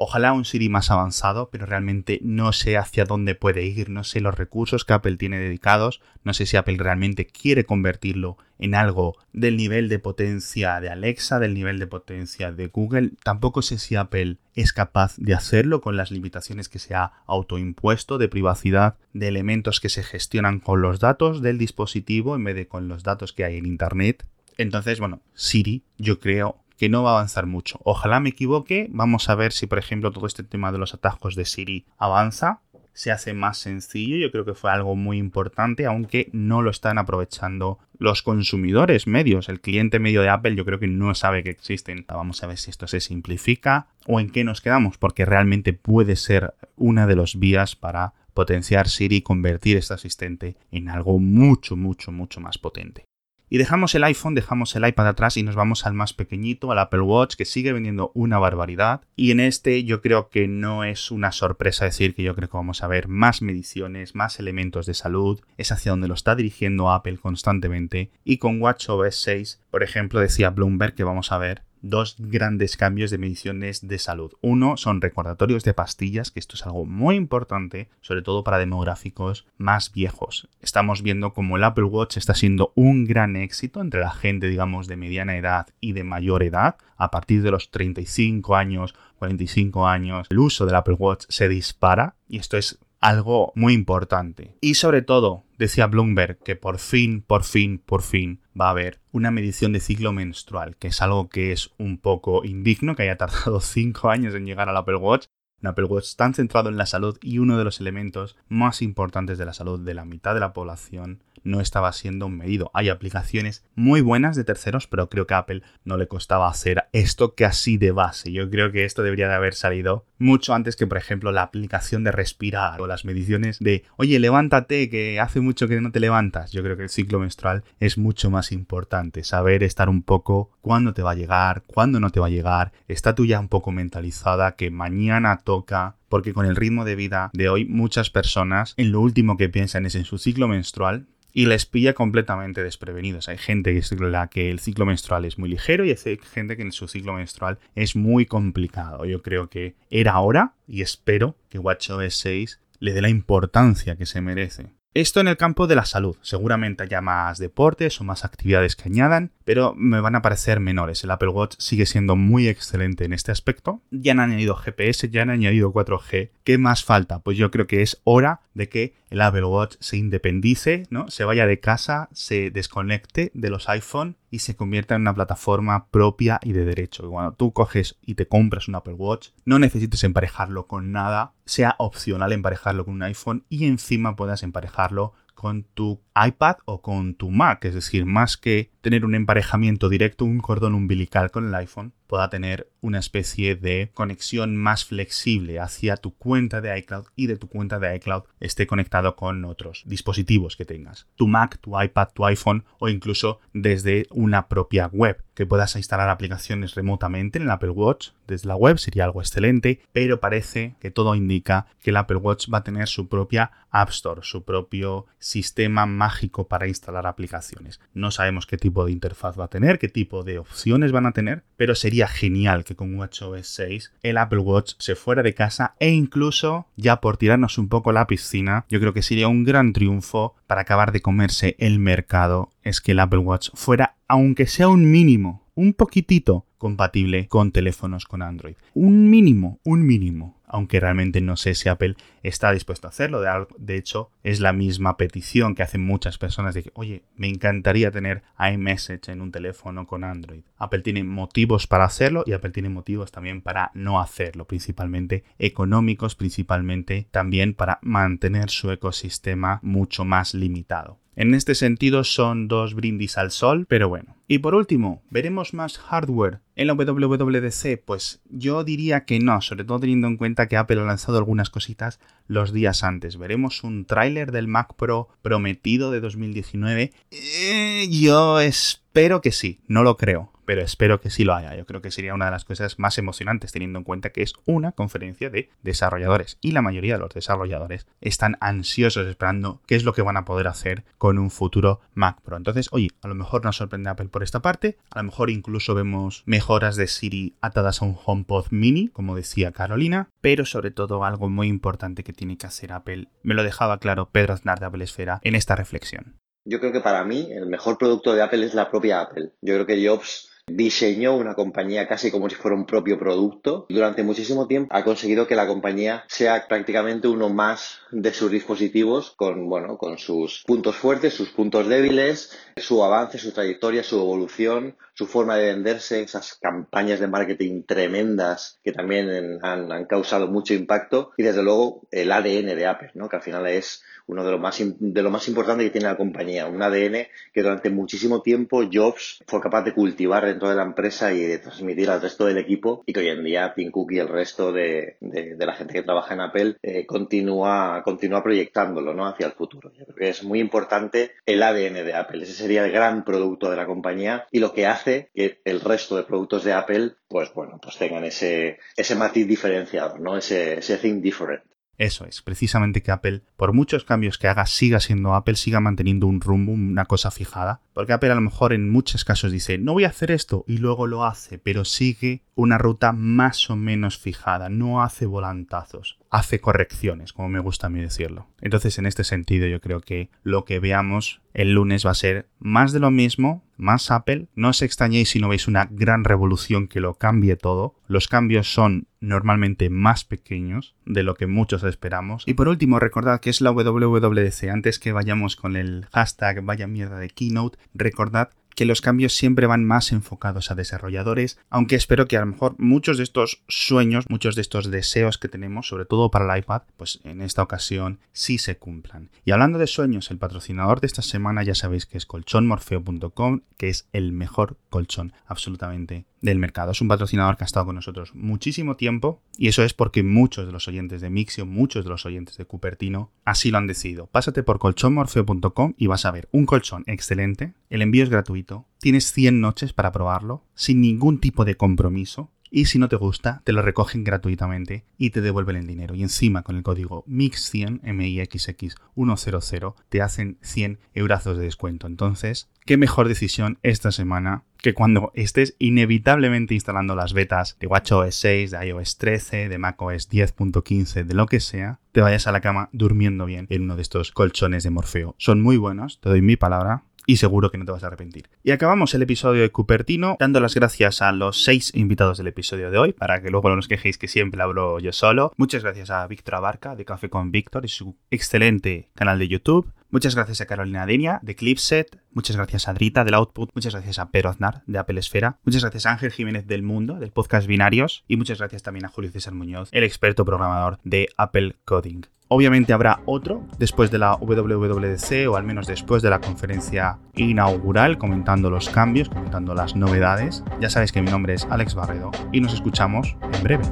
Ojalá 0.00 0.32
un 0.32 0.44
Siri 0.44 0.68
más 0.68 0.92
avanzado, 0.92 1.50
pero 1.50 1.66
realmente 1.66 2.20
no 2.22 2.52
sé 2.52 2.78
hacia 2.78 3.04
dónde 3.04 3.34
puede 3.34 3.64
ir, 3.64 3.90
no 3.90 4.04
sé 4.04 4.20
los 4.20 4.38
recursos 4.38 4.84
que 4.84 4.92
Apple 4.92 5.16
tiene 5.16 5.40
dedicados, 5.40 6.00
no 6.22 6.34
sé 6.34 6.46
si 6.46 6.56
Apple 6.56 6.76
realmente 6.78 7.26
quiere 7.26 7.64
convertirlo 7.64 8.36
en 8.60 8.76
algo 8.76 9.16
del 9.32 9.56
nivel 9.56 9.88
de 9.88 9.98
potencia 9.98 10.78
de 10.78 10.88
Alexa, 10.88 11.40
del 11.40 11.52
nivel 11.52 11.80
de 11.80 11.88
potencia 11.88 12.52
de 12.52 12.68
Google. 12.68 13.10
Tampoco 13.24 13.60
sé 13.60 13.76
si 13.78 13.96
Apple 13.96 14.36
es 14.54 14.72
capaz 14.72 15.16
de 15.16 15.34
hacerlo 15.34 15.80
con 15.80 15.96
las 15.96 16.12
limitaciones 16.12 16.68
que 16.68 16.78
se 16.78 16.94
ha 16.94 17.14
autoimpuesto 17.26 18.18
de 18.18 18.28
privacidad, 18.28 18.98
de 19.14 19.26
elementos 19.26 19.80
que 19.80 19.88
se 19.88 20.04
gestionan 20.04 20.60
con 20.60 20.80
los 20.80 21.00
datos 21.00 21.42
del 21.42 21.58
dispositivo 21.58 22.36
en 22.36 22.44
vez 22.44 22.54
de 22.54 22.68
con 22.68 22.86
los 22.86 23.02
datos 23.02 23.32
que 23.32 23.42
hay 23.42 23.56
en 23.56 23.66
Internet. 23.66 24.24
Entonces, 24.58 25.00
bueno, 25.00 25.22
Siri 25.34 25.82
yo 25.96 26.20
creo 26.20 26.62
que 26.78 26.88
no 26.88 27.02
va 27.02 27.10
a 27.10 27.14
avanzar 27.14 27.46
mucho. 27.46 27.80
Ojalá 27.82 28.20
me 28.20 28.30
equivoque, 28.30 28.88
vamos 28.90 29.28
a 29.28 29.34
ver 29.34 29.52
si 29.52 29.66
por 29.66 29.78
ejemplo 29.78 30.12
todo 30.12 30.26
este 30.26 30.44
tema 30.44 30.72
de 30.72 30.78
los 30.78 30.94
atajos 30.94 31.34
de 31.34 31.44
Siri 31.44 31.84
avanza, 31.98 32.62
se 32.98 33.12
hace 33.12 33.32
más 33.32 33.58
sencillo, 33.58 34.16
yo 34.16 34.32
creo 34.32 34.44
que 34.44 34.54
fue 34.54 34.72
algo 34.72 34.96
muy 34.96 35.18
importante, 35.18 35.86
aunque 35.86 36.30
no 36.32 36.62
lo 36.62 36.70
están 36.70 36.98
aprovechando 36.98 37.78
los 37.96 38.22
consumidores 38.22 39.06
medios, 39.06 39.48
el 39.48 39.60
cliente 39.60 40.00
medio 40.00 40.22
de 40.22 40.30
Apple 40.30 40.56
yo 40.56 40.64
creo 40.64 40.80
que 40.80 40.88
no 40.88 41.14
sabe 41.14 41.44
que 41.44 41.50
existen. 41.50 42.04
Vamos 42.08 42.42
a 42.42 42.48
ver 42.48 42.58
si 42.58 42.70
esto 42.70 42.88
se 42.88 43.00
simplifica 43.00 43.86
o 44.06 44.18
en 44.18 44.30
qué 44.30 44.42
nos 44.42 44.60
quedamos, 44.60 44.98
porque 44.98 45.24
realmente 45.24 45.72
puede 45.72 46.16
ser 46.16 46.54
una 46.76 47.06
de 47.06 47.14
los 47.14 47.38
vías 47.38 47.76
para 47.76 48.14
potenciar 48.34 48.88
Siri 48.88 49.16
y 49.16 49.22
convertir 49.22 49.76
este 49.76 49.94
asistente 49.94 50.56
en 50.72 50.88
algo 50.88 51.18
mucho, 51.18 51.76
mucho, 51.76 52.10
mucho 52.10 52.40
más 52.40 52.58
potente. 52.58 53.07
Y 53.50 53.58
dejamos 53.58 53.94
el 53.94 54.04
iPhone, 54.04 54.34
dejamos 54.34 54.74
el 54.76 54.86
iPad 54.86 55.08
atrás 55.08 55.36
y 55.36 55.42
nos 55.42 55.54
vamos 55.54 55.86
al 55.86 55.94
más 55.94 56.12
pequeñito, 56.12 56.70
al 56.70 56.78
Apple 56.78 57.00
Watch, 57.00 57.34
que 57.34 57.44
sigue 57.44 57.72
vendiendo 57.72 58.12
una 58.14 58.38
barbaridad. 58.38 59.00
Y 59.16 59.30
en 59.30 59.40
este 59.40 59.84
yo 59.84 60.00
creo 60.00 60.28
que 60.28 60.48
no 60.48 60.84
es 60.84 61.10
una 61.10 61.32
sorpresa 61.32 61.84
decir 61.84 62.14
que 62.14 62.22
yo 62.22 62.34
creo 62.34 62.48
que 62.48 62.56
vamos 62.56 62.82
a 62.82 62.88
ver 62.88 63.08
más 63.08 63.42
mediciones, 63.42 64.14
más 64.14 64.38
elementos 64.38 64.86
de 64.86 64.94
salud. 64.94 65.40
Es 65.56 65.72
hacia 65.72 65.92
donde 65.92 66.08
lo 66.08 66.14
está 66.14 66.34
dirigiendo 66.34 66.90
Apple 66.90 67.18
constantemente. 67.18 68.10
Y 68.24 68.38
con 68.38 68.60
WatchOS 68.60 69.16
6, 69.16 69.60
por 69.70 69.82
ejemplo, 69.82 70.20
decía 70.20 70.50
Bloomberg 70.50 70.94
que 70.94 71.04
vamos 71.04 71.32
a 71.32 71.38
ver 71.38 71.67
dos 71.82 72.16
grandes 72.18 72.76
cambios 72.76 73.10
de 73.10 73.18
mediciones 73.18 73.86
de 73.86 73.98
salud. 73.98 74.32
Uno 74.40 74.76
son 74.76 75.00
recordatorios 75.00 75.64
de 75.64 75.74
pastillas, 75.74 76.30
que 76.30 76.40
esto 76.40 76.56
es 76.56 76.66
algo 76.66 76.84
muy 76.84 77.16
importante, 77.16 77.88
sobre 78.00 78.22
todo 78.22 78.44
para 78.44 78.58
demográficos 78.58 79.46
más 79.56 79.92
viejos. 79.92 80.48
Estamos 80.60 81.02
viendo 81.02 81.32
como 81.32 81.56
el 81.56 81.64
Apple 81.64 81.84
Watch 81.84 82.16
está 82.16 82.34
siendo 82.34 82.72
un 82.74 83.04
gran 83.04 83.36
éxito 83.36 83.80
entre 83.80 84.00
la 84.00 84.10
gente, 84.10 84.48
digamos, 84.48 84.86
de 84.86 84.96
mediana 84.96 85.36
edad 85.36 85.66
y 85.80 85.92
de 85.92 86.04
mayor 86.04 86.42
edad. 86.42 86.76
A 86.96 87.10
partir 87.10 87.42
de 87.42 87.50
los 87.50 87.70
35 87.70 88.56
años, 88.56 88.94
45 89.18 89.86
años, 89.86 90.26
el 90.30 90.38
uso 90.38 90.66
del 90.66 90.74
Apple 90.74 90.96
Watch 90.98 91.26
se 91.28 91.48
dispara 91.48 92.16
y 92.28 92.38
esto 92.38 92.56
es 92.56 92.78
algo 93.00 93.52
muy 93.54 93.74
importante. 93.74 94.56
Y 94.60 94.74
sobre 94.74 95.02
todo, 95.02 95.44
decía 95.58 95.86
Bloomberg 95.86 96.38
que 96.38 96.56
por 96.56 96.78
fin, 96.78 97.22
por 97.22 97.44
fin, 97.44 97.78
por 97.78 98.02
fin 98.02 98.40
va 98.58 98.66
a 98.66 98.70
haber 98.70 99.00
una 99.12 99.30
medición 99.30 99.72
de 99.72 99.80
ciclo 99.80 100.12
menstrual, 100.12 100.76
que 100.76 100.88
es 100.88 101.02
algo 101.02 101.28
que 101.28 101.52
es 101.52 101.70
un 101.78 101.98
poco 101.98 102.44
indigno 102.44 102.96
que 102.96 103.02
haya 103.02 103.16
tardado 103.16 103.60
5 103.60 104.10
años 104.10 104.34
en 104.34 104.46
llegar 104.46 104.68
al 104.68 104.76
Apple 104.76 104.96
Watch. 104.96 105.26
Un 105.60 105.68
Apple 105.68 105.86
Watch 105.86 106.14
tan 106.14 106.34
centrado 106.34 106.68
en 106.68 106.76
la 106.76 106.86
salud 106.86 107.18
y 107.20 107.38
uno 107.38 107.58
de 107.58 107.64
los 107.64 107.80
elementos 107.80 108.36
más 108.48 108.80
importantes 108.82 109.38
de 109.38 109.44
la 109.44 109.52
salud 109.52 109.80
de 109.80 109.94
la 109.94 110.04
mitad 110.04 110.34
de 110.34 110.40
la 110.40 110.52
población 110.52 111.20
no 111.44 111.60
estaba 111.60 111.92
siendo 111.92 112.28
medido. 112.28 112.70
Hay 112.74 112.88
aplicaciones 112.88 113.64
muy 113.74 114.00
buenas 114.00 114.36
de 114.36 114.44
terceros, 114.44 114.86
pero 114.86 115.08
creo 115.08 115.26
que 115.26 115.34
a 115.34 115.38
Apple 115.38 115.62
no 115.84 115.96
le 115.96 116.08
costaba 116.08 116.48
hacer 116.48 116.84
esto 116.92 117.34
así 117.46 117.78
de 117.78 117.92
base. 117.92 118.32
Yo 118.32 118.50
creo 118.50 118.72
que 118.72 118.84
esto 118.84 119.02
debería 119.02 119.28
de 119.28 119.34
haber 119.34 119.54
salido 119.54 120.04
mucho 120.18 120.52
antes 120.52 120.76
que, 120.76 120.86
por 120.86 120.98
ejemplo, 120.98 121.32
la 121.32 121.42
aplicación 121.42 122.04
de 122.04 122.12
respirar 122.12 122.80
o 122.80 122.86
las 122.86 123.04
mediciones 123.04 123.58
de, 123.60 123.84
oye, 123.96 124.18
levántate, 124.18 124.90
que 124.90 125.20
hace 125.20 125.40
mucho 125.40 125.68
que 125.68 125.80
no 125.80 125.92
te 125.92 126.00
levantas. 126.00 126.52
Yo 126.52 126.62
creo 126.62 126.76
que 126.76 126.82
el 126.84 126.88
ciclo 126.88 127.20
menstrual 127.20 127.64
es 127.80 127.98
mucho 127.98 128.30
más 128.30 128.52
importante. 128.52 129.24
Saber 129.24 129.62
estar 129.62 129.88
un 129.88 130.02
poco 130.02 130.50
cuándo 130.60 130.92
te 130.92 131.02
va 131.02 131.12
a 131.12 131.14
llegar, 131.14 131.62
cuándo 131.66 132.00
no 132.00 132.10
te 132.10 132.20
va 132.20 132.26
a 132.26 132.30
llegar. 132.30 132.72
Está 132.88 133.14
tú 133.14 133.24
ya 133.24 133.40
un 133.40 133.48
poco 133.48 133.72
mentalizada 133.72 134.56
que 134.56 134.70
mañana 134.70 135.38
toca 135.48 135.96
porque 136.10 136.34
con 136.34 136.44
el 136.44 136.56
ritmo 136.56 136.84
de 136.84 136.94
vida 136.94 137.30
de 137.32 137.48
hoy 137.48 137.64
muchas 137.64 138.10
personas 138.10 138.74
en 138.76 138.92
lo 138.92 139.00
último 139.00 139.38
que 139.38 139.48
piensan 139.48 139.86
es 139.86 139.94
en 139.94 140.04
su 140.04 140.18
ciclo 140.18 140.46
menstrual 140.46 141.06
y 141.32 141.46
les 141.46 141.64
pilla 141.64 141.94
completamente 141.94 142.62
desprevenidos. 142.62 143.30
Hay 143.30 143.38
gente 143.38 143.72
que 143.72 143.96
la 143.96 144.26
que 144.26 144.50
el 144.50 144.58
ciclo 144.58 144.84
menstrual 144.84 145.24
es 145.24 145.38
muy 145.38 145.48
ligero 145.48 145.86
y 145.86 145.90
hay 145.90 146.18
gente 146.34 146.58
que 146.58 146.62
en 146.62 146.72
su 146.72 146.86
ciclo 146.86 147.14
menstrual 147.14 147.58
es 147.74 147.96
muy 147.96 148.26
complicado. 148.26 149.06
Yo 149.06 149.22
creo 149.22 149.48
que 149.48 149.74
era 149.88 150.20
hora 150.20 150.52
y 150.66 150.82
espero 150.82 151.34
que 151.48 151.58
WatchOS 151.58 152.14
6 152.14 152.60
le 152.80 152.92
dé 152.92 153.00
la 153.00 153.08
importancia 153.08 153.96
que 153.96 154.04
se 154.04 154.20
merece. 154.20 154.77
Esto 154.98 155.20
en 155.20 155.28
el 155.28 155.36
campo 155.36 155.68
de 155.68 155.76
la 155.76 155.84
salud. 155.84 156.16
Seguramente 156.22 156.82
haya 156.82 157.00
más 157.00 157.38
deportes 157.38 158.00
o 158.00 158.04
más 158.04 158.24
actividades 158.24 158.74
que 158.74 158.88
añadan, 158.88 159.30
pero 159.44 159.72
me 159.76 160.00
van 160.00 160.16
a 160.16 160.22
parecer 160.22 160.58
menores. 160.58 161.04
El 161.04 161.12
Apple 161.12 161.28
Watch 161.28 161.54
sigue 161.60 161.86
siendo 161.86 162.16
muy 162.16 162.48
excelente 162.48 163.04
en 163.04 163.12
este 163.12 163.30
aspecto. 163.30 163.80
Ya 163.92 164.10
han 164.10 164.18
añadido 164.18 164.56
GPS, 164.56 165.08
ya 165.08 165.22
han 165.22 165.30
añadido 165.30 165.72
4G. 165.72 166.30
¿Qué 166.42 166.58
más 166.58 166.82
falta? 166.82 167.20
Pues 167.20 167.38
yo 167.38 167.52
creo 167.52 167.68
que 167.68 167.82
es 167.82 168.00
hora 168.02 168.40
de 168.54 168.68
que 168.68 168.96
el 169.10 169.20
Apple 169.20 169.44
Watch 169.44 169.76
se 169.80 169.96
independice, 169.96 170.86
¿no? 170.90 171.10
Se 171.10 171.24
vaya 171.24 171.46
de 171.46 171.60
casa, 171.60 172.08
se 172.12 172.50
desconecte 172.50 173.30
de 173.34 173.50
los 173.50 173.68
iPhone 173.68 174.16
y 174.30 174.40
se 174.40 174.56
convierta 174.56 174.94
en 174.94 175.02
una 175.02 175.14
plataforma 175.14 175.88
propia 175.88 176.40
y 176.42 176.52
de 176.52 176.64
derecho. 176.64 177.08
Cuando 177.08 177.32
tú 177.32 177.52
coges 177.52 177.98
y 178.02 178.14
te 178.14 178.28
compras 178.28 178.68
un 178.68 178.74
Apple 178.74 178.94
Watch, 178.94 179.30
no 179.44 179.58
necesites 179.58 180.04
emparejarlo 180.04 180.66
con 180.66 180.92
nada, 180.92 181.32
sea 181.44 181.74
opcional 181.78 182.32
emparejarlo 182.32 182.84
con 182.84 182.94
un 182.94 183.02
iPhone 183.02 183.44
y 183.48 183.66
encima 183.66 184.16
puedas 184.16 184.42
emparejarlo 184.42 185.14
con 185.34 185.62
tu 185.62 186.00
iPad 186.16 186.56
o 186.64 186.82
con 186.82 187.14
tu 187.14 187.30
Mac, 187.30 187.64
es 187.64 187.74
decir, 187.74 188.04
más 188.04 188.36
que 188.36 188.72
tener 188.80 189.04
un 189.04 189.14
emparejamiento 189.14 189.88
directo, 189.88 190.24
un 190.24 190.40
cordón 190.40 190.74
umbilical 190.74 191.30
con 191.30 191.46
el 191.46 191.54
iPhone, 191.54 191.92
pueda 192.08 192.28
tener 192.30 192.68
una 192.80 192.98
especie 192.98 193.54
de 193.54 193.90
conexión 193.94 194.56
más 194.56 194.84
flexible 194.84 195.60
hacia 195.60 195.96
tu 195.96 196.16
cuenta 196.16 196.60
de 196.60 196.76
iCloud 196.78 197.04
y 197.14 197.28
de 197.28 197.36
tu 197.36 197.48
cuenta 197.48 197.78
de 197.78 197.94
iCloud 197.96 198.24
esté 198.40 198.66
conectado 198.66 199.14
con 199.14 199.44
otros 199.44 199.82
dispositivos 199.86 200.56
que 200.56 200.64
tengas, 200.64 201.06
tu 201.14 201.28
Mac, 201.28 201.58
tu 201.60 201.80
iPad, 201.80 202.08
tu 202.14 202.24
iPhone 202.24 202.64
o 202.78 202.88
incluso 202.88 203.40
desde 203.52 204.06
una 204.10 204.48
propia 204.48 204.88
web, 204.88 205.22
que 205.34 205.46
puedas 205.46 205.76
instalar 205.76 206.08
aplicaciones 206.08 206.74
remotamente 206.74 207.38
en 207.38 207.44
el 207.44 207.50
Apple 207.50 207.70
Watch 207.70 208.08
desde 208.28 208.46
la 208.46 208.56
web 208.56 208.78
sería 208.78 209.04
algo 209.04 209.22
excelente, 209.22 209.80
pero 209.92 210.20
parece 210.20 210.76
que 210.80 210.90
todo 210.90 211.14
indica 211.14 211.66
que 211.82 211.90
el 211.90 211.96
Apple 211.96 212.18
Watch 212.18 212.52
va 212.52 212.58
a 212.58 212.62
tener 212.62 212.86
su 212.86 213.08
propia 213.08 213.50
App 213.70 213.88
Store, 213.88 214.20
su 214.22 214.44
propio 214.44 215.06
sistema 215.18 215.86
mágico 215.86 216.46
para 216.46 216.68
instalar 216.68 217.06
aplicaciones. 217.06 217.80
No 217.94 218.10
sabemos 218.10 218.46
qué 218.46 218.58
tipo 218.58 218.84
de 218.84 218.92
interfaz 218.92 219.38
va 219.40 219.44
a 219.44 219.48
tener, 219.48 219.78
qué 219.78 219.88
tipo 219.88 220.24
de 220.24 220.38
opciones 220.38 220.92
van 220.92 221.06
a 221.06 221.12
tener, 221.12 221.42
pero 221.56 221.74
sería 221.74 221.97
genial 222.06 222.64
que 222.64 222.76
con 222.76 222.94
WatchOS 222.94 223.46
6 223.46 223.92
el 224.02 224.18
Apple 224.18 224.38
Watch 224.38 224.74
se 224.78 224.94
fuera 224.94 225.22
de 225.22 225.34
casa 225.34 225.74
e 225.80 225.90
incluso, 225.90 226.66
ya 226.76 227.00
por 227.00 227.16
tirarnos 227.16 227.58
un 227.58 227.68
poco 227.68 227.92
la 227.92 228.06
piscina, 228.06 228.64
yo 228.68 228.78
creo 228.78 228.92
que 228.94 229.02
sería 229.02 229.28
un 229.28 229.44
gran 229.44 229.72
triunfo 229.72 230.36
para 230.46 230.60
acabar 230.60 230.92
de 230.92 231.00
comerse 231.00 231.56
el 231.58 231.78
mercado, 231.78 232.50
es 232.62 232.80
que 232.80 232.92
el 232.92 233.00
Apple 233.00 233.18
Watch 233.18 233.50
fuera, 233.54 233.96
aunque 234.06 234.46
sea 234.46 234.68
un 234.68 234.90
mínimo, 234.90 235.42
un 235.54 235.72
poquitito 235.72 236.46
compatible 236.58 237.26
con 237.28 237.50
teléfonos 237.50 238.04
con 238.04 238.22
Android. 238.22 238.54
Un 238.74 239.10
mínimo, 239.10 239.58
un 239.64 239.84
mínimo 239.86 240.38
aunque 240.48 240.80
realmente 240.80 241.20
no 241.20 241.36
sé 241.36 241.54
si 241.54 241.68
Apple 241.68 241.96
está 242.22 242.52
dispuesto 242.52 242.86
a 242.86 242.90
hacerlo. 242.90 243.20
De, 243.58 243.76
hecho, 243.76 244.10
es 244.22 244.40
la 244.40 244.52
misma 244.52 244.96
petición 244.96 245.54
que 245.54 245.62
hacen 245.62 245.84
muchas 245.84 246.18
personas 246.18 246.54
de 246.54 246.64
que, 246.64 246.70
oye, 246.74 247.02
me 247.16 247.28
encantaría 247.28 247.90
tener 247.90 248.22
iMessage 248.38 249.08
en 249.08 249.20
un 249.20 249.32
teléfono 249.32 249.86
con 249.86 250.04
Android. 250.04 250.42
Apple 250.56 250.80
tiene 250.80 251.04
motivos 251.04 251.66
para 251.66 251.84
hacerlo 251.84 252.24
y 252.26 252.32
Apple 252.32 252.50
tiene 252.50 252.68
motivos 252.68 253.12
también 253.12 253.42
para 253.42 253.70
no 253.74 254.00
hacerlo, 254.00 254.46
principalmente 254.46 255.24
económicos, 255.38 256.14
principalmente 256.14 257.08
también 257.10 257.54
para 257.54 257.78
mantener 257.82 258.50
su 258.50 258.70
ecosistema 258.70 259.60
mucho 259.62 260.04
más 260.04 260.34
limitado. 260.34 260.98
En 261.18 261.34
este 261.34 261.56
sentido 261.56 262.04
son 262.04 262.46
dos 262.46 262.74
brindis 262.74 263.18
al 263.18 263.32
sol, 263.32 263.66
pero 263.68 263.88
bueno. 263.88 264.14
Y 264.28 264.38
por 264.38 264.54
último, 264.54 265.02
¿veremos 265.10 265.52
más 265.52 265.76
hardware 265.76 266.38
en 266.54 266.68
la 266.68 266.74
WWDC? 266.74 267.82
Pues 267.84 268.20
yo 268.30 268.62
diría 268.62 269.04
que 269.04 269.18
no, 269.18 269.40
sobre 269.40 269.64
todo 269.64 269.80
teniendo 269.80 270.06
en 270.06 270.16
cuenta 270.16 270.46
que 270.46 270.56
Apple 270.56 270.80
ha 270.80 270.84
lanzado 270.84 271.18
algunas 271.18 271.50
cositas 271.50 271.98
los 272.26 272.52
días 272.52 272.84
antes. 272.84 273.16
Veremos 273.18 273.64
un 273.64 273.84
tráiler 273.84 274.32
del 274.32 274.48
Mac 274.48 274.74
Pro 274.74 275.08
prometido 275.22 275.90
de 275.90 276.00
2019. 276.00 276.92
Eh, 277.10 277.88
yo 277.90 278.40
espero 278.40 279.20
que 279.20 279.32
sí, 279.32 279.60
no 279.66 279.82
lo 279.82 279.96
creo 279.96 280.32
pero 280.48 280.62
espero 280.62 280.98
que 280.98 281.10
sí 281.10 281.24
lo 281.24 281.34
haya. 281.34 281.54
Yo 281.54 281.66
creo 281.66 281.82
que 281.82 281.90
sería 281.90 282.14
una 282.14 282.24
de 282.24 282.30
las 282.30 282.46
cosas 282.46 282.78
más 282.78 282.96
emocionantes 282.96 283.52
teniendo 283.52 283.80
en 283.80 283.84
cuenta 283.84 284.12
que 284.12 284.22
es 284.22 284.32
una 284.46 284.72
conferencia 284.72 285.28
de 285.28 285.50
desarrolladores 285.62 286.38
y 286.40 286.52
la 286.52 286.62
mayoría 286.62 286.94
de 286.94 287.00
los 287.00 287.12
desarrolladores 287.12 287.86
están 288.00 288.38
ansiosos 288.40 289.06
esperando 289.06 289.60
qué 289.66 289.76
es 289.76 289.84
lo 289.84 289.92
que 289.92 290.00
van 290.00 290.16
a 290.16 290.24
poder 290.24 290.46
hacer 290.46 290.84
con 290.96 291.18
un 291.18 291.30
futuro 291.30 291.82
Mac 291.92 292.22
Pro. 292.22 292.38
Entonces, 292.38 292.70
oye, 292.72 292.88
a 293.02 293.08
lo 293.08 293.14
mejor 293.14 293.44
nos 293.44 293.58
sorprende 293.58 293.90
Apple 293.90 294.08
por 294.08 294.22
esta 294.22 294.40
parte, 294.40 294.78
a 294.90 295.00
lo 295.00 295.04
mejor 295.10 295.28
incluso 295.28 295.74
vemos 295.74 296.22
mejoras 296.24 296.76
de 296.76 296.86
Siri 296.86 297.36
atadas 297.42 297.82
a 297.82 297.84
un 297.84 297.98
HomePod 298.02 298.46
mini, 298.48 298.88
como 298.88 299.16
decía 299.16 299.52
Carolina, 299.52 300.08
pero 300.22 300.46
sobre 300.46 300.70
todo 300.70 301.04
algo 301.04 301.28
muy 301.28 301.48
importante 301.48 302.04
que 302.04 302.14
tiene 302.14 302.38
que 302.38 302.46
hacer 302.46 302.72
Apple, 302.72 303.08
me 303.22 303.34
lo 303.34 303.44
dejaba 303.44 303.80
claro 303.80 304.08
Pedro 304.10 304.32
Aznar 304.32 304.60
de 304.60 304.64
Apple 304.64 304.84
Esfera 304.84 305.20
en 305.24 305.34
esta 305.34 305.56
reflexión. 305.56 306.16
Yo 306.46 306.60
creo 306.60 306.72
que 306.72 306.80
para 306.80 307.04
mí 307.04 307.28
el 307.30 307.44
mejor 307.44 307.76
producto 307.76 308.14
de 308.14 308.22
Apple 308.22 308.46
es 308.46 308.54
la 308.54 308.70
propia 308.70 309.02
Apple. 309.02 309.34
Yo 309.42 309.52
creo 309.52 309.66
que 309.66 309.86
Jobs 309.86 310.27
diseñó 310.50 311.16
una 311.16 311.34
compañía 311.34 311.86
casi 311.88 312.10
como 312.10 312.28
si 312.28 312.36
fuera 312.36 312.56
un 312.56 312.66
propio 312.66 312.98
producto. 312.98 313.66
Durante 313.68 314.02
muchísimo 314.02 314.46
tiempo 314.46 314.74
ha 314.74 314.84
conseguido 314.84 315.26
que 315.26 315.36
la 315.36 315.46
compañía 315.46 316.04
sea 316.08 316.46
prácticamente 316.48 317.08
uno 317.08 317.28
más 317.28 317.80
de 317.90 318.12
sus 318.12 318.30
dispositivos 318.30 319.12
con, 319.16 319.48
bueno, 319.48 319.78
con 319.78 319.98
sus 319.98 320.42
puntos 320.46 320.76
fuertes, 320.76 321.14
sus 321.14 321.30
puntos 321.30 321.68
débiles, 321.68 322.36
su 322.56 322.82
avance, 322.82 323.18
su 323.18 323.32
trayectoria, 323.32 323.82
su 323.82 323.96
evolución, 323.96 324.76
su 324.94 325.06
forma 325.06 325.36
de 325.36 325.52
venderse, 325.54 326.02
esas 326.02 326.34
campañas 326.34 327.00
de 327.00 327.06
marketing 327.06 327.62
tremendas 327.64 328.58
que 328.64 328.72
también 328.72 329.38
han, 329.42 329.70
han 329.70 329.84
causado 329.86 330.28
mucho 330.28 330.54
impacto 330.54 331.12
y 331.16 331.22
desde 331.22 331.42
luego 331.42 331.86
el 331.90 332.10
ADN 332.10 332.46
de 332.46 332.66
Apple, 332.66 332.90
¿no? 332.94 333.08
que 333.08 333.16
al 333.16 333.22
final 333.22 333.46
es 333.46 333.82
uno 334.08 334.24
de 334.24 334.30
lo 334.30 334.38
más, 334.38 334.58
de 334.60 335.02
lo 335.02 335.10
más 335.10 335.28
importante 335.28 335.64
que 335.64 335.70
tiene 335.70 335.86
la 335.86 335.96
compañía, 335.96 336.46
un 336.46 336.62
ADN 336.62 337.06
que 337.32 337.42
durante 337.42 337.70
muchísimo 337.70 338.22
tiempo 338.22 338.62
Jobs 338.70 339.22
fue 339.26 339.40
capaz 339.40 339.62
de 339.62 339.74
cultivar 339.74 340.26
dentro 340.26 340.48
de 340.48 340.56
la 340.56 340.62
empresa 340.62 341.12
y 341.12 341.20
de 341.20 341.38
transmitir 341.38 341.90
al 341.90 342.02
resto 342.02 342.26
del 342.26 342.38
equipo 342.38 342.82
y 342.86 342.92
que 342.92 343.00
hoy 343.00 343.08
en 343.08 343.24
día 343.24 343.52
Tim 343.54 343.70
Cook 343.70 343.92
y 343.92 343.98
el 343.98 344.08
resto 344.08 344.52
de, 344.52 344.96
la 345.00 345.54
gente 345.54 345.74
que 345.74 345.82
trabaja 345.82 346.14
en 346.14 346.20
Apple 346.20 346.56
eh, 346.62 346.86
continúa, 346.86 347.82
continúa 347.84 348.22
proyectándolo 348.22 348.94
¿no? 348.94 349.06
hacia 349.06 349.26
el 349.26 349.32
futuro. 349.32 349.72
Yo 349.78 349.84
creo 349.84 349.96
que 349.96 350.08
es 350.08 350.24
muy 350.24 350.40
importante 350.40 351.12
el 351.26 351.42
ADN 351.42 351.74
de 351.84 351.94
Apple, 351.94 352.22
ese 352.22 352.32
sería 352.32 352.64
el 352.64 352.72
gran 352.72 353.04
producto 353.04 353.50
de 353.50 353.56
la 353.56 353.66
compañía 353.66 354.26
y 354.32 354.40
lo 354.40 354.52
que 354.52 354.66
hace 354.66 355.10
que 355.14 355.40
el 355.44 355.60
resto 355.60 355.96
de 355.96 356.02
productos 356.04 356.44
de 356.44 356.52
Apple 356.52 356.94
pues 357.08 357.32
bueno, 357.32 357.58
pues 357.60 357.78
tengan 357.78 358.04
ese, 358.04 358.58
ese 358.76 358.94
matiz 358.94 359.26
diferenciado, 359.26 359.98
¿no? 359.98 360.16
Ese, 360.16 360.58
ese 360.58 360.76
thing 360.76 361.00
different. 361.00 361.42
Eso 361.78 362.04
es, 362.06 362.22
precisamente 362.22 362.82
que 362.82 362.90
Apple, 362.90 363.22
por 363.36 363.52
muchos 363.52 363.84
cambios 363.84 364.18
que 364.18 364.26
haga, 364.26 364.46
siga 364.46 364.80
siendo 364.80 365.14
Apple, 365.14 365.36
siga 365.36 365.60
manteniendo 365.60 366.08
un 366.08 366.20
rumbo, 366.20 366.50
una 366.50 366.86
cosa 366.86 367.12
fijada. 367.12 367.60
Porque 367.72 367.92
Apple 367.92 368.10
a 368.10 368.16
lo 368.16 368.20
mejor 368.20 368.52
en 368.52 368.68
muchos 368.68 369.04
casos 369.04 369.30
dice, 369.30 369.58
no 369.58 369.74
voy 369.74 369.84
a 369.84 369.88
hacer 369.88 370.10
esto, 370.10 370.44
y 370.48 370.58
luego 370.58 370.88
lo 370.88 371.04
hace, 371.04 371.38
pero 371.38 371.64
sigue 371.64 372.22
una 372.34 372.58
ruta 372.58 372.92
más 372.92 373.48
o 373.48 373.54
menos 373.54 373.96
fijada, 373.96 374.48
no 374.48 374.82
hace 374.82 375.06
volantazos, 375.06 375.97
hace 376.10 376.40
correcciones, 376.40 377.12
como 377.12 377.28
me 377.28 377.40
gusta 377.40 377.66
a 377.66 377.70
mí 377.70 377.80
decirlo. 377.80 378.26
Entonces, 378.40 378.78
en 378.78 378.86
este 378.86 379.04
sentido, 379.04 379.46
yo 379.46 379.60
creo 379.60 379.80
que 379.80 380.10
lo 380.22 380.44
que 380.44 380.58
veamos 380.58 381.20
el 381.34 381.52
lunes 381.52 381.86
va 381.86 381.90
a 381.90 381.94
ser 381.94 382.28
más 382.38 382.72
de 382.72 382.80
lo 382.80 382.90
mismo, 382.90 383.44
más 383.56 383.90
Apple. 383.90 384.28
No 384.34 384.48
os 384.48 384.62
extrañéis 384.62 385.10
si 385.10 385.20
no 385.20 385.28
veis 385.28 385.48
una 385.48 385.68
gran 385.70 386.04
revolución 386.04 386.68
que 386.68 386.80
lo 386.80 386.94
cambie 386.94 387.36
todo. 387.36 387.76
Los 387.86 388.08
cambios 388.08 388.52
son 388.52 388.88
normalmente 389.00 389.70
más 389.70 390.04
pequeños 390.04 390.74
de 390.84 391.02
lo 391.02 391.14
que 391.14 391.26
muchos 391.26 391.62
esperamos. 391.64 392.24
Y 392.26 392.34
por 392.34 392.48
último, 392.48 392.78
recordad 392.78 393.20
que 393.20 393.30
es 393.30 393.40
la 393.40 393.52
WWDC. 393.52 394.44
Antes 394.50 394.78
que 394.78 394.92
vayamos 394.92 395.36
con 395.36 395.56
el 395.56 395.86
hashtag 395.92 396.42
vaya 396.42 396.66
mierda 396.66 396.98
de 396.98 397.10
keynote, 397.10 397.58
recordad 397.74 398.30
que 398.58 398.64
los 398.64 398.80
cambios 398.80 399.14
siempre 399.14 399.46
van 399.46 399.64
más 399.64 399.92
enfocados 399.92 400.50
a 400.50 400.56
desarrolladores, 400.56 401.38
aunque 401.48 401.76
espero 401.76 402.08
que 402.08 402.16
a 402.16 402.20
lo 402.20 402.26
mejor 402.26 402.56
muchos 402.58 402.96
de 402.96 403.04
estos 403.04 403.44
sueños, 403.46 404.06
muchos 404.08 404.34
de 404.34 404.42
estos 404.42 404.68
deseos 404.68 405.16
que 405.16 405.28
tenemos, 405.28 405.68
sobre 405.68 405.84
todo 405.84 406.10
para 406.10 406.34
el 406.34 406.40
iPad, 406.40 406.62
pues 406.76 406.98
en 407.04 407.22
esta 407.22 407.40
ocasión 407.40 408.00
sí 408.12 408.36
se 408.36 408.56
cumplan. 408.58 409.10
Y 409.24 409.30
hablando 409.30 409.60
de 409.60 409.68
sueños, 409.68 410.10
el 410.10 410.18
patrocinador 410.18 410.80
de 410.80 410.88
esta 410.88 411.02
semana 411.02 411.44
ya 411.44 411.54
sabéis 411.54 411.86
que 411.86 411.98
es 411.98 412.06
colchonmorfeo.com, 412.06 413.42
que 413.56 413.68
es 413.68 413.86
el 413.92 414.10
mejor 414.10 414.56
colchón 414.70 415.12
absolutamente 415.26 416.06
del 416.20 416.38
mercado. 416.38 416.72
Es 416.72 416.80
un 416.80 416.88
patrocinador 416.88 417.36
que 417.36 417.44
ha 417.44 417.46
estado 417.46 417.66
con 417.66 417.76
nosotros 417.76 418.14
muchísimo 418.14 418.76
tiempo 418.76 419.22
y 419.36 419.48
eso 419.48 419.62
es 419.62 419.74
porque 419.74 420.02
muchos 420.02 420.46
de 420.46 420.52
los 420.52 420.68
oyentes 420.68 421.00
de 421.00 421.10
Mixio, 421.10 421.46
muchos 421.46 421.84
de 421.84 421.90
los 421.90 422.06
oyentes 422.06 422.36
de 422.36 422.44
Cupertino 422.44 423.10
así 423.24 423.50
lo 423.50 423.58
han 423.58 423.66
decidido. 423.66 424.06
Pásate 424.06 424.42
por 424.42 424.58
colchonmorfeo.com 424.58 425.74
y 425.76 425.86
vas 425.86 426.04
a 426.04 426.10
ver 426.10 426.28
un 426.32 426.46
colchón 426.46 426.84
excelente, 426.86 427.54
el 427.70 427.82
envío 427.82 428.02
es 428.02 428.10
gratuito, 428.10 428.66
tienes 428.78 429.12
100 429.12 429.40
noches 429.40 429.72
para 429.72 429.92
probarlo 429.92 430.44
sin 430.54 430.80
ningún 430.80 431.20
tipo 431.20 431.44
de 431.44 431.56
compromiso 431.56 432.30
y 432.50 432.66
si 432.66 432.78
no 432.78 432.88
te 432.88 432.96
gusta, 432.96 433.42
te 433.44 433.52
lo 433.52 433.62
recogen 433.62 434.04
gratuitamente 434.04 434.84
y 434.96 435.10
te 435.10 435.20
devuelven 435.20 435.56
el 435.56 435.66
dinero. 435.66 435.94
Y 435.94 436.02
encima 436.02 436.42
con 436.42 436.56
el 436.56 436.62
código 436.62 437.04
MIX100, 437.06 437.82
MIXX100, 437.82 439.74
te 439.88 440.02
hacen 440.02 440.38
100 440.42 440.78
eurazos 440.94 441.38
de 441.38 441.44
descuento. 441.44 441.86
Entonces, 441.86 442.48
qué 442.64 442.76
mejor 442.76 443.08
decisión 443.08 443.58
esta 443.62 443.92
semana 443.92 444.44
que 444.58 444.74
cuando 444.74 445.12
estés 445.14 445.54
inevitablemente 445.58 446.54
instalando 446.54 446.94
las 446.96 447.12
betas 447.12 447.56
de 447.60 447.66
WatchOS 447.66 448.14
6, 448.14 448.50
de 448.50 448.66
iOS 448.66 448.98
13, 448.98 449.48
de 449.48 449.58
macOS 449.58 450.10
10.15, 450.10 451.04
de 451.04 451.14
lo 451.14 451.26
que 451.26 451.40
sea, 451.40 451.78
te 451.92 452.00
vayas 452.00 452.26
a 452.26 452.32
la 452.32 452.40
cama 452.40 452.68
durmiendo 452.72 453.24
bien 453.24 453.46
en 453.50 453.62
uno 453.62 453.76
de 453.76 453.82
estos 453.82 454.10
colchones 454.12 454.64
de 454.64 454.70
Morfeo. 454.70 455.14
Son 455.18 455.40
muy 455.40 455.56
buenos, 455.56 456.00
te 456.00 456.08
doy 456.08 456.22
mi 456.22 456.36
palabra, 456.36 456.82
y 457.08 457.16
seguro 457.16 457.50
que 457.50 457.56
no 457.56 457.64
te 457.64 457.72
vas 457.72 457.82
a 457.82 457.86
arrepentir. 457.88 458.28
Y 458.44 458.50
acabamos 458.50 458.94
el 458.94 459.02
episodio 459.02 459.40
de 459.40 459.50
Cupertino 459.50 460.16
dando 460.20 460.40
las 460.40 460.54
gracias 460.54 461.00
a 461.00 461.10
los 461.10 461.42
seis 461.42 461.72
invitados 461.74 462.18
del 462.18 462.26
episodio 462.26 462.70
de 462.70 462.76
hoy, 462.76 462.92
para 462.92 463.22
que 463.22 463.30
luego 463.30 463.48
no 463.48 463.56
nos 463.56 463.66
quejéis 463.66 463.96
que 463.96 464.08
siempre 464.08 464.42
hablo 464.42 464.78
yo 464.78 464.92
solo. 464.92 465.32
Muchas 465.38 465.62
gracias 465.64 465.88
a 465.88 466.06
Víctor 466.06 466.34
Abarca 466.34 466.76
de 466.76 466.84
Café 466.84 467.08
con 467.08 467.32
Víctor 467.32 467.64
y 467.64 467.68
su 467.68 467.96
excelente 468.10 468.90
canal 468.94 469.18
de 469.18 469.26
YouTube. 469.26 469.72
Muchas 469.90 470.14
gracias 470.14 470.42
a 470.42 470.46
Carolina 470.46 470.84
Denia 470.84 471.18
de 471.22 471.34
Clipset. 471.34 471.98
Muchas 472.12 472.36
gracias 472.36 472.68
a 472.68 472.74
Drita 472.74 473.04
del 473.04 473.14
Output. 473.14 473.52
Muchas 473.54 473.72
gracias 473.72 473.98
a 473.98 474.10
Pedro 474.10 474.28
Aznar 474.28 474.62
de 474.66 474.78
Apple 474.78 475.00
Esfera. 475.00 475.38
Muchas 475.44 475.62
gracias 475.62 475.86
a 475.86 475.92
Ángel 475.92 476.12
Jiménez 476.12 476.46
del 476.46 476.62
Mundo 476.62 476.96
del 476.96 477.10
podcast 477.10 477.46
Binarios. 477.46 478.04
Y 478.06 478.18
muchas 478.18 478.36
gracias 478.36 478.62
también 478.62 478.84
a 478.84 478.88
Julio 478.88 479.10
César 479.10 479.32
Muñoz, 479.32 479.70
el 479.72 479.84
experto 479.84 480.26
programador 480.26 480.78
de 480.84 481.08
Apple 481.16 481.56
Coding. 481.64 482.02
Obviamente 482.30 482.74
habrá 482.74 483.00
otro 483.06 483.42
después 483.58 483.90
de 483.90 483.96
la 483.96 484.14
WWDC 484.16 485.28
o 485.30 485.36
al 485.36 485.44
menos 485.44 485.66
después 485.66 486.02
de 486.02 486.10
la 486.10 486.20
conferencia 486.20 486.98
inaugural 487.16 487.96
comentando 487.96 488.50
los 488.50 488.68
cambios, 488.68 489.08
comentando 489.08 489.54
las 489.54 489.74
novedades. 489.74 490.44
Ya 490.60 490.68
sabéis 490.68 490.92
que 490.92 491.00
mi 491.00 491.10
nombre 491.10 491.32
es 491.32 491.46
Alex 491.48 491.74
Barredo 491.74 492.10
y 492.30 492.42
nos 492.42 492.52
escuchamos 492.52 493.16
en 493.32 493.42
breve. 493.42 493.64